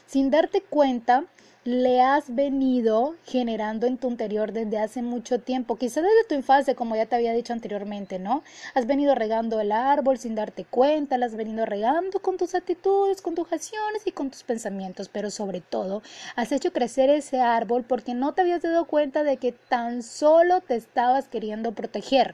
sin 0.07 0.31
darte 0.31 0.61
cuenta, 0.61 1.25
le 1.63 2.01
has 2.01 2.33
venido 2.33 3.13
generando 3.23 3.85
en 3.85 3.97
tu 3.97 4.09
interior 4.09 4.51
desde 4.51 4.79
hace 4.79 5.03
mucho 5.03 5.39
tiempo, 5.39 5.75
quizás 5.75 6.03
desde 6.03 6.27
tu 6.27 6.33
infancia, 6.33 6.73
como 6.73 6.95
ya 6.95 7.05
te 7.05 7.15
había 7.15 7.33
dicho 7.33 7.53
anteriormente, 7.53 8.17
¿no? 8.17 8.43
Has 8.73 8.87
venido 8.87 9.13
regando 9.13 9.59
el 9.59 9.71
árbol 9.71 10.17
sin 10.17 10.33
darte 10.33 10.65
cuenta, 10.65 11.19
lo 11.19 11.25
has 11.25 11.35
venido 11.35 11.67
regando 11.67 12.19
con 12.19 12.37
tus 12.37 12.55
actitudes, 12.55 13.21
con 13.21 13.35
tus 13.35 13.53
acciones 13.53 14.01
y 14.05 14.11
con 14.11 14.31
tus 14.31 14.41
pensamientos, 14.41 15.07
pero 15.07 15.29
sobre 15.29 15.61
todo 15.61 16.01
has 16.35 16.51
hecho 16.51 16.73
crecer 16.73 17.11
ese 17.11 17.41
árbol 17.41 17.83
porque 17.83 18.15
no 18.15 18.33
te 18.33 18.41
habías 18.41 18.63
dado 18.63 18.85
cuenta 18.85 19.23
de 19.23 19.37
que 19.37 19.51
tan 19.51 20.01
solo 20.01 20.61
te 20.61 20.75
estabas 20.75 21.27
queriendo 21.27 21.73
proteger. 21.73 22.33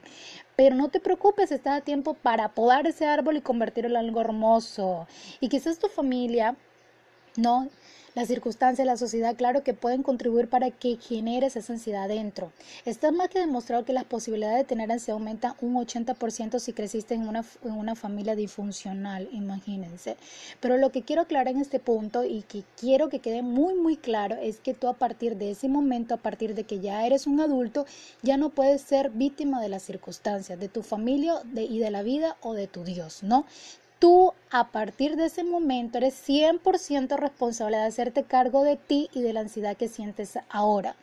Pero 0.56 0.74
no 0.74 0.88
te 0.88 1.00
preocupes, 1.00 1.52
está 1.52 1.76
a 1.76 1.80
tiempo 1.82 2.14
para 2.14 2.48
podar 2.48 2.86
ese 2.86 3.06
árbol 3.06 3.36
y 3.36 3.42
convertirlo 3.42 3.90
en 3.90 4.06
algo 4.06 4.20
hermoso. 4.22 5.06
Y 5.38 5.48
quizás 5.48 5.78
tu 5.78 5.88
familia 5.88 6.56
no 7.36 7.68
las 8.18 8.26
circunstancias, 8.26 8.84
la 8.84 8.96
sociedad, 8.96 9.36
claro 9.36 9.62
que 9.62 9.74
pueden 9.74 10.02
contribuir 10.02 10.48
para 10.48 10.72
que 10.72 10.96
generes 10.96 11.54
esa 11.54 11.74
ansiedad 11.74 12.08
dentro. 12.08 12.50
Está 12.84 13.12
más 13.12 13.28
que 13.28 13.38
demostrado 13.38 13.84
que 13.84 13.92
las 13.92 14.02
posibilidades 14.02 14.58
de 14.58 14.64
tener 14.64 14.90
ansiedad 14.90 15.20
aumentan 15.20 15.54
un 15.60 15.76
80% 15.76 16.58
si 16.58 16.72
creciste 16.72 17.14
en 17.14 17.28
una, 17.28 17.44
en 17.62 17.72
una 17.74 17.94
familia 17.94 18.34
disfuncional, 18.34 19.28
imagínense. 19.30 20.16
Pero 20.58 20.78
lo 20.78 20.90
que 20.90 21.02
quiero 21.02 21.22
aclarar 21.22 21.54
en 21.54 21.60
este 21.60 21.78
punto 21.78 22.24
y 22.24 22.42
que 22.42 22.64
quiero 22.76 23.08
que 23.08 23.20
quede 23.20 23.42
muy, 23.42 23.74
muy 23.74 23.96
claro 23.96 24.34
es 24.34 24.58
que 24.58 24.74
tú 24.74 24.88
a 24.88 24.94
partir 24.94 25.36
de 25.36 25.52
ese 25.52 25.68
momento, 25.68 26.14
a 26.14 26.18
partir 26.18 26.56
de 26.56 26.64
que 26.64 26.80
ya 26.80 27.06
eres 27.06 27.28
un 27.28 27.40
adulto, 27.40 27.86
ya 28.22 28.36
no 28.36 28.50
puedes 28.50 28.80
ser 28.80 29.10
víctima 29.10 29.62
de 29.62 29.68
las 29.68 29.84
circunstancias, 29.84 30.58
de 30.58 30.68
tu 30.68 30.82
familia 30.82 31.34
de, 31.44 31.62
y 31.62 31.78
de 31.78 31.92
la 31.92 32.02
vida 32.02 32.36
o 32.42 32.54
de 32.54 32.66
tu 32.66 32.82
Dios, 32.82 33.22
¿no? 33.22 33.46
Tú 33.98 34.32
a 34.50 34.68
partir 34.68 35.16
de 35.16 35.26
ese 35.26 35.44
momento 35.44 35.98
eres 35.98 36.14
100% 36.26 37.16
responsable 37.16 37.76
de 37.76 37.84
hacerte 37.84 38.24
cargo 38.24 38.62
de 38.62 38.76
ti 38.76 39.08
y 39.12 39.22
de 39.22 39.32
la 39.32 39.40
ansiedad 39.40 39.76
que 39.76 39.88
sientes 39.88 40.38
ahora. 40.48 40.96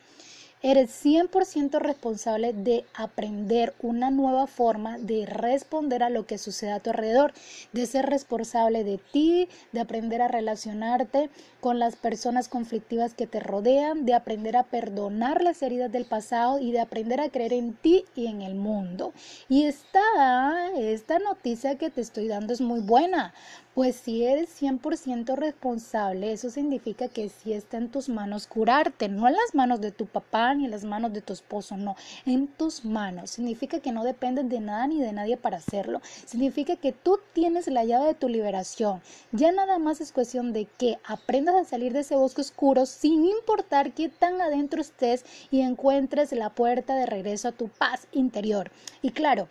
Eres 0.68 0.90
100% 1.04 1.78
responsable 1.78 2.52
de 2.52 2.84
aprender 2.92 3.72
una 3.82 4.10
nueva 4.10 4.48
forma 4.48 4.98
de 4.98 5.24
responder 5.24 6.02
a 6.02 6.10
lo 6.10 6.26
que 6.26 6.38
sucede 6.38 6.72
a 6.72 6.80
tu 6.80 6.90
alrededor, 6.90 7.32
de 7.72 7.86
ser 7.86 8.06
responsable 8.06 8.82
de 8.82 8.98
ti, 8.98 9.48
de 9.70 9.78
aprender 9.78 10.22
a 10.22 10.26
relacionarte 10.26 11.30
con 11.60 11.78
las 11.78 11.94
personas 11.94 12.48
conflictivas 12.48 13.14
que 13.14 13.28
te 13.28 13.38
rodean, 13.38 14.06
de 14.06 14.14
aprender 14.14 14.56
a 14.56 14.64
perdonar 14.64 15.40
las 15.40 15.62
heridas 15.62 15.92
del 15.92 16.04
pasado 16.04 16.58
y 16.58 16.72
de 16.72 16.80
aprender 16.80 17.20
a 17.20 17.28
creer 17.28 17.52
en 17.52 17.74
ti 17.74 18.04
y 18.16 18.26
en 18.26 18.42
el 18.42 18.56
mundo. 18.56 19.12
Y 19.48 19.66
esta, 19.66 20.72
esta 20.76 21.20
noticia 21.20 21.78
que 21.78 21.90
te 21.90 22.00
estoy 22.00 22.26
dando 22.26 22.52
es 22.52 22.60
muy 22.60 22.80
buena, 22.80 23.32
pues 23.76 23.96
si 23.96 24.24
eres 24.24 24.48
100% 24.62 25.36
responsable, 25.36 26.32
eso 26.32 26.48
significa 26.48 27.08
que 27.08 27.28
si 27.28 27.52
está 27.52 27.76
en 27.76 27.90
tus 27.90 28.08
manos 28.08 28.46
curarte, 28.46 29.10
no 29.10 29.28
en 29.28 29.34
las 29.34 29.54
manos 29.54 29.82
de 29.82 29.92
tu 29.92 30.06
papá 30.06 30.54
ni 30.54 30.64
en 30.64 30.70
las 30.70 30.84
manos 30.84 31.12
de 31.12 31.20
tu 31.20 31.34
esposo, 31.34 31.76
no, 31.76 31.94
en 32.24 32.46
tus 32.46 32.86
manos. 32.86 33.32
Significa 33.32 33.80
que 33.80 33.92
no 33.92 34.02
dependes 34.02 34.48
de 34.48 34.60
nada 34.60 34.86
ni 34.86 35.02
de 35.02 35.12
nadie 35.12 35.36
para 35.36 35.58
hacerlo. 35.58 36.00
Significa 36.24 36.76
que 36.76 36.92
tú 36.92 37.20
tienes 37.34 37.66
la 37.66 37.84
llave 37.84 38.06
de 38.06 38.14
tu 38.14 38.30
liberación. 38.30 39.02
Ya 39.32 39.52
nada 39.52 39.78
más 39.78 40.00
es 40.00 40.10
cuestión 40.10 40.54
de 40.54 40.64
que 40.64 40.98
aprendas 41.06 41.56
a 41.56 41.64
salir 41.64 41.92
de 41.92 42.00
ese 42.00 42.16
bosque 42.16 42.40
oscuro 42.40 42.86
sin 42.86 43.26
importar 43.26 43.92
qué 43.92 44.08
tan 44.08 44.40
adentro 44.40 44.80
estés 44.80 45.26
y 45.50 45.60
encuentres 45.60 46.32
la 46.32 46.48
puerta 46.48 46.94
de 46.94 47.04
regreso 47.04 47.48
a 47.48 47.52
tu 47.52 47.68
paz 47.68 48.08
interior. 48.12 48.70
Y 49.02 49.10
claro, 49.10 49.50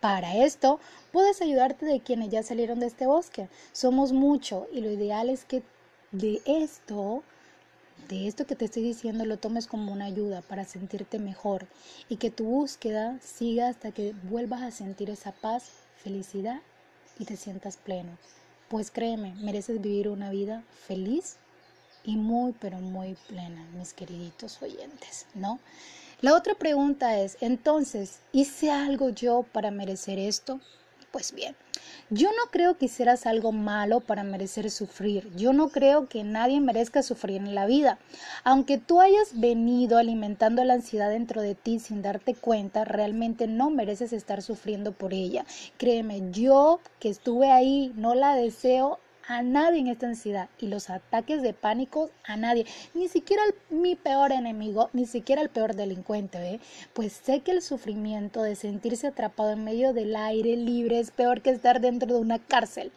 para 0.00 0.36
esto, 0.36 0.78
puedes 1.12 1.42
ayudarte 1.42 1.86
de 1.86 2.00
quienes 2.00 2.30
ya 2.30 2.42
salieron 2.42 2.80
de 2.80 2.86
este 2.86 3.06
bosque. 3.06 3.48
Somos 3.72 4.12
mucho 4.12 4.66
y 4.72 4.80
lo 4.80 4.90
ideal 4.90 5.30
es 5.30 5.44
que 5.44 5.62
de 6.12 6.40
esto, 6.46 7.22
de 8.08 8.28
esto 8.28 8.46
que 8.46 8.56
te 8.56 8.64
estoy 8.66 8.82
diciendo, 8.82 9.24
lo 9.24 9.38
tomes 9.38 9.66
como 9.66 9.92
una 9.92 10.06
ayuda 10.06 10.42
para 10.42 10.64
sentirte 10.64 11.18
mejor 11.18 11.66
y 12.08 12.16
que 12.16 12.30
tu 12.30 12.44
búsqueda 12.44 13.18
siga 13.20 13.68
hasta 13.68 13.92
que 13.92 14.14
vuelvas 14.24 14.62
a 14.62 14.70
sentir 14.70 15.10
esa 15.10 15.32
paz, 15.32 15.70
felicidad 16.02 16.60
y 17.18 17.24
te 17.24 17.36
sientas 17.36 17.76
pleno. 17.76 18.10
Pues 18.68 18.90
créeme, 18.90 19.34
mereces 19.36 19.80
vivir 19.80 20.08
una 20.08 20.30
vida 20.30 20.62
feliz 20.86 21.36
y 22.04 22.16
muy, 22.16 22.52
pero 22.52 22.78
muy 22.78 23.16
plena, 23.28 23.66
mis 23.76 23.92
queriditos 23.92 24.62
oyentes, 24.62 25.26
¿no? 25.34 25.58
La 26.20 26.34
otra 26.34 26.54
pregunta 26.54 27.18
es, 27.18 27.36
entonces, 27.40 28.18
¿hice 28.32 28.70
algo 28.70 29.10
yo 29.10 29.44
para 29.52 29.70
merecer 29.70 30.18
esto? 30.18 30.60
Pues 31.10 31.32
bien, 31.32 31.56
yo 32.10 32.28
no 32.28 32.50
creo 32.50 32.76
que 32.76 32.84
hicieras 32.84 33.26
algo 33.26 33.50
malo 33.50 34.00
para 34.00 34.24
merecer 34.24 34.70
sufrir. 34.70 35.30
Yo 35.36 35.54
no 35.54 35.70
creo 35.70 36.06
que 36.06 36.22
nadie 36.22 36.60
merezca 36.60 37.02
sufrir 37.02 37.36
en 37.36 37.54
la 37.54 37.64
vida. 37.64 37.98
Aunque 38.44 38.76
tú 38.76 39.00
hayas 39.00 39.40
venido 39.40 39.96
alimentando 39.96 40.62
la 40.64 40.74
ansiedad 40.74 41.08
dentro 41.08 41.40
de 41.40 41.54
ti 41.54 41.80
sin 41.80 42.02
darte 42.02 42.34
cuenta, 42.34 42.84
realmente 42.84 43.46
no 43.46 43.70
mereces 43.70 44.12
estar 44.12 44.42
sufriendo 44.42 44.92
por 44.92 45.14
ella. 45.14 45.46
Créeme, 45.78 46.30
yo 46.30 46.80
que 47.00 47.08
estuve 47.08 47.50
ahí, 47.50 47.92
no 47.96 48.14
la 48.14 48.34
deseo 48.34 49.00
a 49.28 49.42
nadie 49.42 49.80
en 49.80 49.88
esta 49.88 50.06
ansiedad 50.06 50.48
y 50.58 50.68
los 50.68 50.88
ataques 50.88 51.42
de 51.42 51.52
pánico 51.52 52.10
a 52.24 52.36
nadie, 52.36 52.66
ni 52.94 53.08
siquiera 53.08 53.42
mi 53.68 53.94
peor 53.94 54.32
enemigo, 54.32 54.88
ni 54.94 55.06
siquiera 55.06 55.42
el 55.42 55.50
peor 55.50 55.76
delincuente, 55.76 56.38
¿eh? 56.54 56.60
pues 56.94 57.12
sé 57.12 57.40
que 57.40 57.50
el 57.50 57.60
sufrimiento 57.60 58.42
de 58.42 58.56
sentirse 58.56 59.06
atrapado 59.06 59.52
en 59.52 59.64
medio 59.64 59.92
del 59.92 60.16
aire 60.16 60.56
libre 60.56 60.98
es 60.98 61.10
peor 61.10 61.42
que 61.42 61.50
estar 61.50 61.80
dentro 61.80 62.14
de 62.14 62.20
una 62.20 62.38
cárcel. 62.38 62.90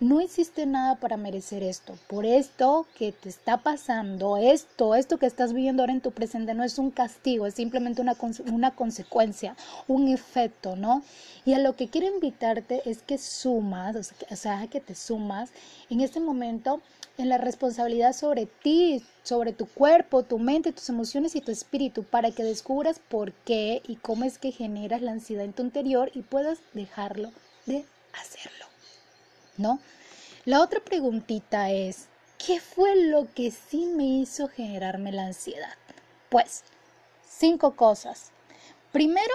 No 0.00 0.20
existe 0.20 0.66
nada 0.66 0.96
para 0.96 1.16
merecer 1.16 1.62
esto. 1.62 1.96
Por 2.08 2.26
esto 2.26 2.86
que 2.98 3.12
te 3.12 3.28
está 3.28 3.58
pasando, 3.58 4.36
esto, 4.36 4.96
esto 4.96 5.18
que 5.18 5.26
estás 5.26 5.52
viviendo 5.52 5.82
ahora 5.82 5.92
en 5.92 6.00
tu 6.00 6.10
presente 6.10 6.52
no 6.52 6.64
es 6.64 6.78
un 6.78 6.90
castigo, 6.90 7.46
es 7.46 7.54
simplemente 7.54 8.02
una, 8.02 8.16
una 8.52 8.72
consecuencia, 8.72 9.56
un 9.86 10.08
efecto, 10.08 10.74
¿no? 10.74 11.02
Y 11.44 11.54
a 11.54 11.60
lo 11.60 11.76
que 11.76 11.88
quiero 11.88 12.08
invitarte 12.08 12.82
es 12.90 13.02
que 13.02 13.18
sumas, 13.18 14.12
o 14.30 14.36
sea, 14.36 14.66
que 14.66 14.80
te 14.80 14.96
sumas 14.96 15.50
en 15.90 16.00
este 16.00 16.18
momento 16.18 16.80
en 17.16 17.28
la 17.28 17.38
responsabilidad 17.38 18.14
sobre 18.14 18.46
ti, 18.46 19.00
sobre 19.22 19.52
tu 19.52 19.66
cuerpo, 19.66 20.24
tu 20.24 20.40
mente, 20.40 20.72
tus 20.72 20.88
emociones 20.88 21.36
y 21.36 21.40
tu 21.40 21.52
espíritu 21.52 22.02
para 22.02 22.32
que 22.32 22.42
descubras 22.42 22.98
por 22.98 23.32
qué 23.32 23.80
y 23.86 23.96
cómo 23.96 24.24
es 24.24 24.38
que 24.38 24.50
generas 24.50 25.02
la 25.02 25.12
ansiedad 25.12 25.44
en 25.44 25.52
tu 25.52 25.62
interior 25.62 26.10
y 26.14 26.22
puedas 26.22 26.58
dejarlo 26.72 27.30
de 27.66 27.84
hacerlo. 28.12 28.73
¿No? 29.56 29.78
La 30.44 30.60
otra 30.60 30.80
preguntita 30.80 31.70
es, 31.70 32.08
¿qué 32.44 32.60
fue 32.60 32.94
lo 32.96 33.32
que 33.34 33.50
sí 33.50 33.86
me 33.86 34.04
hizo 34.04 34.48
generarme 34.48 35.12
la 35.12 35.26
ansiedad? 35.26 35.74
Pues, 36.28 36.64
cinco 37.28 37.76
cosas. 37.76 38.30
Primero, 38.92 39.34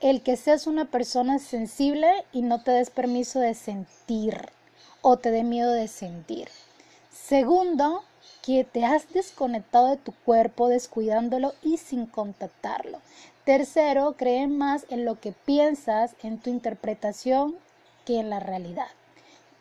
el 0.00 0.22
que 0.22 0.36
seas 0.36 0.66
una 0.66 0.86
persona 0.86 1.38
sensible 1.38 2.24
y 2.32 2.42
no 2.42 2.62
te 2.62 2.72
des 2.72 2.90
permiso 2.90 3.40
de 3.40 3.54
sentir 3.54 4.50
o 5.00 5.16
te 5.16 5.30
dé 5.30 5.42
miedo 5.42 5.72
de 5.72 5.88
sentir. 5.88 6.48
Segundo, 7.12 8.02
que 8.42 8.64
te 8.64 8.84
has 8.84 9.12
desconectado 9.12 9.90
de 9.90 9.96
tu 9.96 10.12
cuerpo 10.12 10.68
descuidándolo 10.68 11.54
y 11.62 11.76
sin 11.76 12.06
contactarlo. 12.06 13.00
Tercero, 13.44 14.14
cree 14.16 14.46
más 14.46 14.86
en 14.90 15.04
lo 15.04 15.20
que 15.20 15.32
piensas, 15.32 16.14
en 16.22 16.38
tu 16.38 16.50
interpretación, 16.50 17.56
que 18.04 18.18
en 18.18 18.30
la 18.30 18.40
realidad. 18.40 18.88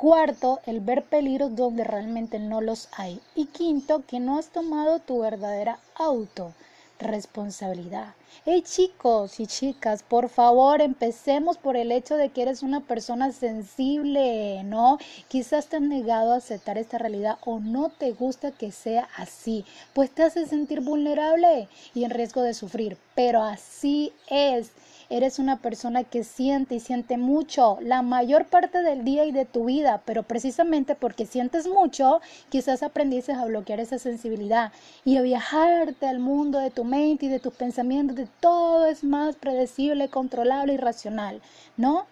Cuarto, 0.01 0.61
el 0.65 0.79
ver 0.79 1.03
peligros 1.03 1.55
donde 1.55 1.83
realmente 1.83 2.39
no 2.39 2.59
los 2.59 2.89
hay. 2.93 3.21
Y 3.35 3.45
quinto, 3.45 4.03
que 4.07 4.19
no 4.19 4.39
has 4.39 4.47
tomado 4.47 4.97
tu 4.97 5.19
verdadera 5.19 5.77
auto 5.93 6.55
responsabilidad. 7.01 8.13
Hey 8.45 8.63
chicos 8.63 9.39
y 9.39 9.47
chicas, 9.47 10.03
por 10.03 10.29
favor, 10.29 10.81
empecemos 10.81 11.57
por 11.57 11.75
el 11.75 11.91
hecho 11.91 12.15
de 12.15 12.29
que 12.29 12.43
eres 12.43 12.63
una 12.63 12.79
persona 12.79 13.31
sensible, 13.31 14.63
¿no? 14.63 14.97
Quizás 15.27 15.67
te 15.67 15.77
has 15.77 15.81
negado 15.81 16.31
a 16.31 16.37
aceptar 16.37 16.77
esta 16.77 16.97
realidad 16.97 17.37
o 17.45 17.59
no 17.59 17.89
te 17.89 18.11
gusta 18.11 18.51
que 18.51 18.71
sea 18.71 19.09
así, 19.17 19.65
pues 19.93 20.11
te 20.11 20.23
hace 20.23 20.45
sentir 20.47 20.81
vulnerable 20.81 21.67
y 21.93 22.05
en 22.05 22.11
riesgo 22.11 22.41
de 22.41 22.53
sufrir, 22.53 22.97
pero 23.15 23.43
así 23.43 24.13
es. 24.27 24.71
Eres 25.11 25.39
una 25.39 25.57
persona 25.57 26.05
que 26.05 26.23
siente 26.23 26.75
y 26.75 26.79
siente 26.79 27.17
mucho 27.17 27.77
la 27.81 28.01
mayor 28.01 28.45
parte 28.45 28.81
del 28.81 29.03
día 29.03 29.25
y 29.25 29.33
de 29.33 29.43
tu 29.43 29.65
vida, 29.65 30.01
pero 30.05 30.23
precisamente 30.23 30.95
porque 30.95 31.25
sientes 31.25 31.67
mucho, 31.67 32.21
quizás 32.47 32.81
aprendiste 32.81 33.33
a 33.33 33.43
bloquear 33.43 33.81
esa 33.81 33.99
sensibilidad 33.99 34.71
y 35.03 35.17
a 35.17 35.21
viajarte 35.21 36.07
al 36.07 36.19
mundo 36.19 36.59
de 36.59 36.71
tu 36.71 36.85
mente 36.85 37.25
y 37.25 37.29
de 37.29 37.41
tus 37.41 37.53
pensamientos, 37.53 38.15
de 38.15 38.29
todo 38.39 38.85
es 38.85 39.03
más 39.03 39.35
predecible, 39.35 40.07
controlable 40.07 40.75
y 40.75 40.77
racional, 40.77 41.41
¿no? 41.75 42.05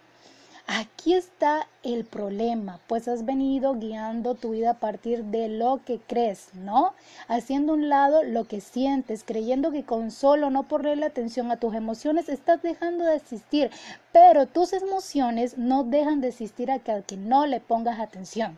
Aquí 0.72 1.16
está 1.16 1.68
el 1.82 2.06
problema, 2.06 2.80
pues 2.86 3.08
has 3.08 3.26
venido 3.26 3.74
guiando 3.74 4.36
tu 4.36 4.52
vida 4.52 4.70
a 4.70 4.80
partir 4.80 5.24
de 5.24 5.50
lo 5.50 5.82
que 5.84 5.98
crees, 5.98 6.54
¿no? 6.54 6.94
Haciendo 7.28 7.74
un 7.74 7.90
lado 7.90 8.22
lo 8.22 8.44
que 8.44 8.62
sientes, 8.62 9.24
creyendo 9.24 9.72
que 9.72 9.84
con 9.84 10.12
solo 10.12 10.52
no 10.52 10.68
ponerle 10.68 11.08
atención 11.08 11.50
a 11.50 11.58
tus 11.58 11.74
emociones 11.74 12.30
estás 12.30 12.62
dejando 12.62 13.04
de 13.04 13.16
existir, 13.16 13.72
pero 14.12 14.46
tus 14.46 14.72
emociones 14.74 15.58
no 15.58 15.84
dejan 15.84 16.22
de 16.22 16.28
existir 16.28 16.70
a 16.70 16.78
que, 16.78 16.92
a 16.92 17.02
que 17.02 17.18
no 17.18 17.48
le 17.48 17.62
pongas 17.62 18.00
atención. 18.00 18.56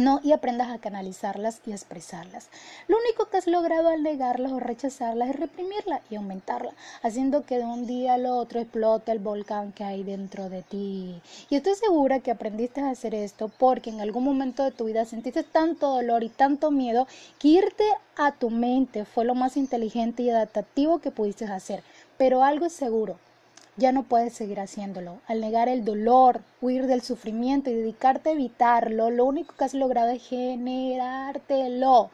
No 0.00 0.20
y 0.22 0.32
aprendas 0.32 0.70
a 0.70 0.78
canalizarlas 0.78 1.60
y 1.66 1.72
expresarlas. 1.72 2.48
Lo 2.88 2.96
único 2.98 3.26
que 3.26 3.36
has 3.36 3.46
logrado 3.46 3.88
al 3.88 4.02
negarlas 4.02 4.52
o 4.52 4.58
rechazarlas 4.58 5.30
es 5.30 5.36
reprimirlas 5.36 6.00
y 6.10 6.16
aumentarla, 6.16 6.72
haciendo 7.02 7.44
que 7.44 7.58
de 7.58 7.64
un 7.64 7.86
día 7.86 8.14
al 8.14 8.26
otro 8.26 8.60
explote 8.60 9.12
el 9.12 9.18
volcán 9.18 9.72
que 9.72 9.84
hay 9.84 10.02
dentro 10.02 10.48
de 10.48 10.62
ti. 10.62 11.20
Y 11.48 11.56
estoy 11.56 11.74
segura 11.74 12.20
que 12.20 12.30
aprendiste 12.30 12.80
a 12.80 12.90
hacer 12.90 13.14
esto 13.14 13.50
porque 13.58 13.90
en 13.90 14.00
algún 14.00 14.24
momento 14.24 14.64
de 14.64 14.72
tu 14.72 14.86
vida 14.86 15.04
sentiste 15.04 15.42
tanto 15.42 15.88
dolor 15.88 16.24
y 16.24 16.28
tanto 16.28 16.70
miedo 16.70 17.06
que 17.38 17.48
irte 17.48 17.84
a 18.16 18.32
tu 18.32 18.50
mente 18.50 19.04
fue 19.04 19.24
lo 19.24 19.34
más 19.34 19.56
inteligente 19.56 20.22
y 20.22 20.30
adaptativo 20.30 20.98
que 20.98 21.10
pudiste 21.10 21.44
hacer. 21.44 21.82
Pero 22.16 22.42
algo 22.42 22.66
es 22.66 22.72
seguro, 22.72 23.18
ya 23.76 23.92
no 23.92 24.02
puedes 24.02 24.34
seguir 24.34 24.60
haciéndolo. 24.60 25.20
Al 25.26 25.40
negar 25.40 25.68
el 25.68 25.84
dolor, 25.84 26.42
huir 26.60 26.86
del 26.86 27.02
sufrimiento 27.02 27.70
y 27.70 27.74
dedicarte 27.74 28.30
a 28.30 28.32
evitarlo, 28.32 29.10
lo 29.10 29.24
único 29.24 29.54
que 29.56 29.64
has 29.64 29.74
logrado 29.74 30.10
es 30.10 30.26
generártelo, 30.26 32.10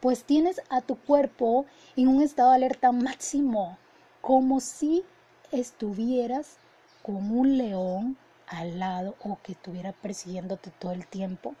pues 0.00 0.24
tienes 0.24 0.60
a 0.70 0.80
tu 0.80 0.96
cuerpo 0.96 1.66
en 1.96 2.08
un 2.08 2.22
estado 2.22 2.50
de 2.50 2.56
alerta 2.56 2.92
máximo, 2.92 3.76
como 4.20 4.60
si 4.60 5.04
estuvieras 5.52 6.56
con 7.02 7.36
un 7.36 7.58
león 7.58 8.16
al 8.46 8.78
lado 8.78 9.14
o 9.22 9.38
que 9.42 9.52
estuviera 9.52 9.92
persiguiéndote 9.92 10.70
todo 10.78 10.92
el 10.92 11.06
tiempo, 11.06 11.54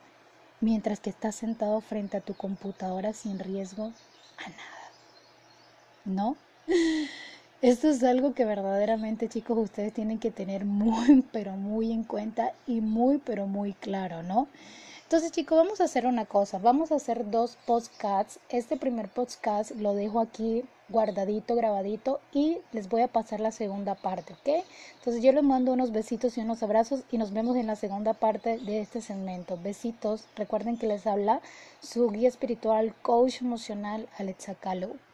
mientras 0.60 1.00
que 1.00 1.10
estás 1.10 1.36
sentado 1.36 1.80
frente 1.80 2.16
a 2.16 2.20
tu 2.20 2.34
computadora 2.34 3.12
sin 3.12 3.38
riesgo 3.38 3.92
a 4.38 4.48
nada. 4.48 4.90
¿No? 6.04 6.36
Esto 7.62 7.90
es 7.90 8.02
algo 8.02 8.32
que 8.32 8.46
verdaderamente 8.46 9.28
chicos 9.28 9.58
ustedes 9.58 9.92
tienen 9.92 10.18
que 10.18 10.30
tener 10.30 10.64
muy 10.64 11.22
pero 11.32 11.52
muy 11.52 11.92
en 11.92 12.04
cuenta 12.04 12.54
y 12.66 12.80
muy 12.80 13.18
pero 13.18 13.46
muy 13.46 13.74
claro, 13.74 14.22
¿no? 14.22 14.48
Entonces 15.02 15.30
chicos 15.30 15.58
vamos 15.58 15.78
a 15.82 15.84
hacer 15.84 16.06
una 16.06 16.24
cosa, 16.24 16.58
vamos 16.58 16.90
a 16.90 16.94
hacer 16.94 17.30
dos 17.30 17.58
podcasts. 17.66 18.40
Este 18.48 18.78
primer 18.78 19.10
podcast 19.10 19.72
lo 19.72 19.92
dejo 19.92 20.20
aquí 20.20 20.64
guardadito, 20.88 21.54
grabadito 21.54 22.20
y 22.32 22.56
les 22.72 22.88
voy 22.88 23.02
a 23.02 23.08
pasar 23.08 23.40
la 23.40 23.52
segunda 23.52 23.94
parte, 23.94 24.32
¿ok? 24.32 24.64
Entonces 24.96 25.22
yo 25.22 25.30
les 25.32 25.44
mando 25.44 25.74
unos 25.74 25.92
besitos 25.92 26.38
y 26.38 26.40
unos 26.40 26.62
abrazos 26.62 27.02
y 27.12 27.18
nos 27.18 27.34
vemos 27.34 27.58
en 27.58 27.66
la 27.66 27.76
segunda 27.76 28.14
parte 28.14 28.56
de 28.56 28.80
este 28.80 29.02
segmento. 29.02 29.58
Besitos, 29.62 30.24
recuerden 30.34 30.78
que 30.78 30.86
les 30.86 31.06
habla 31.06 31.42
su 31.82 32.08
guía 32.08 32.28
espiritual, 32.28 32.94
coach 33.02 33.42
emocional 33.42 34.08
Alexa 34.16 34.54
Calo. 34.54 35.09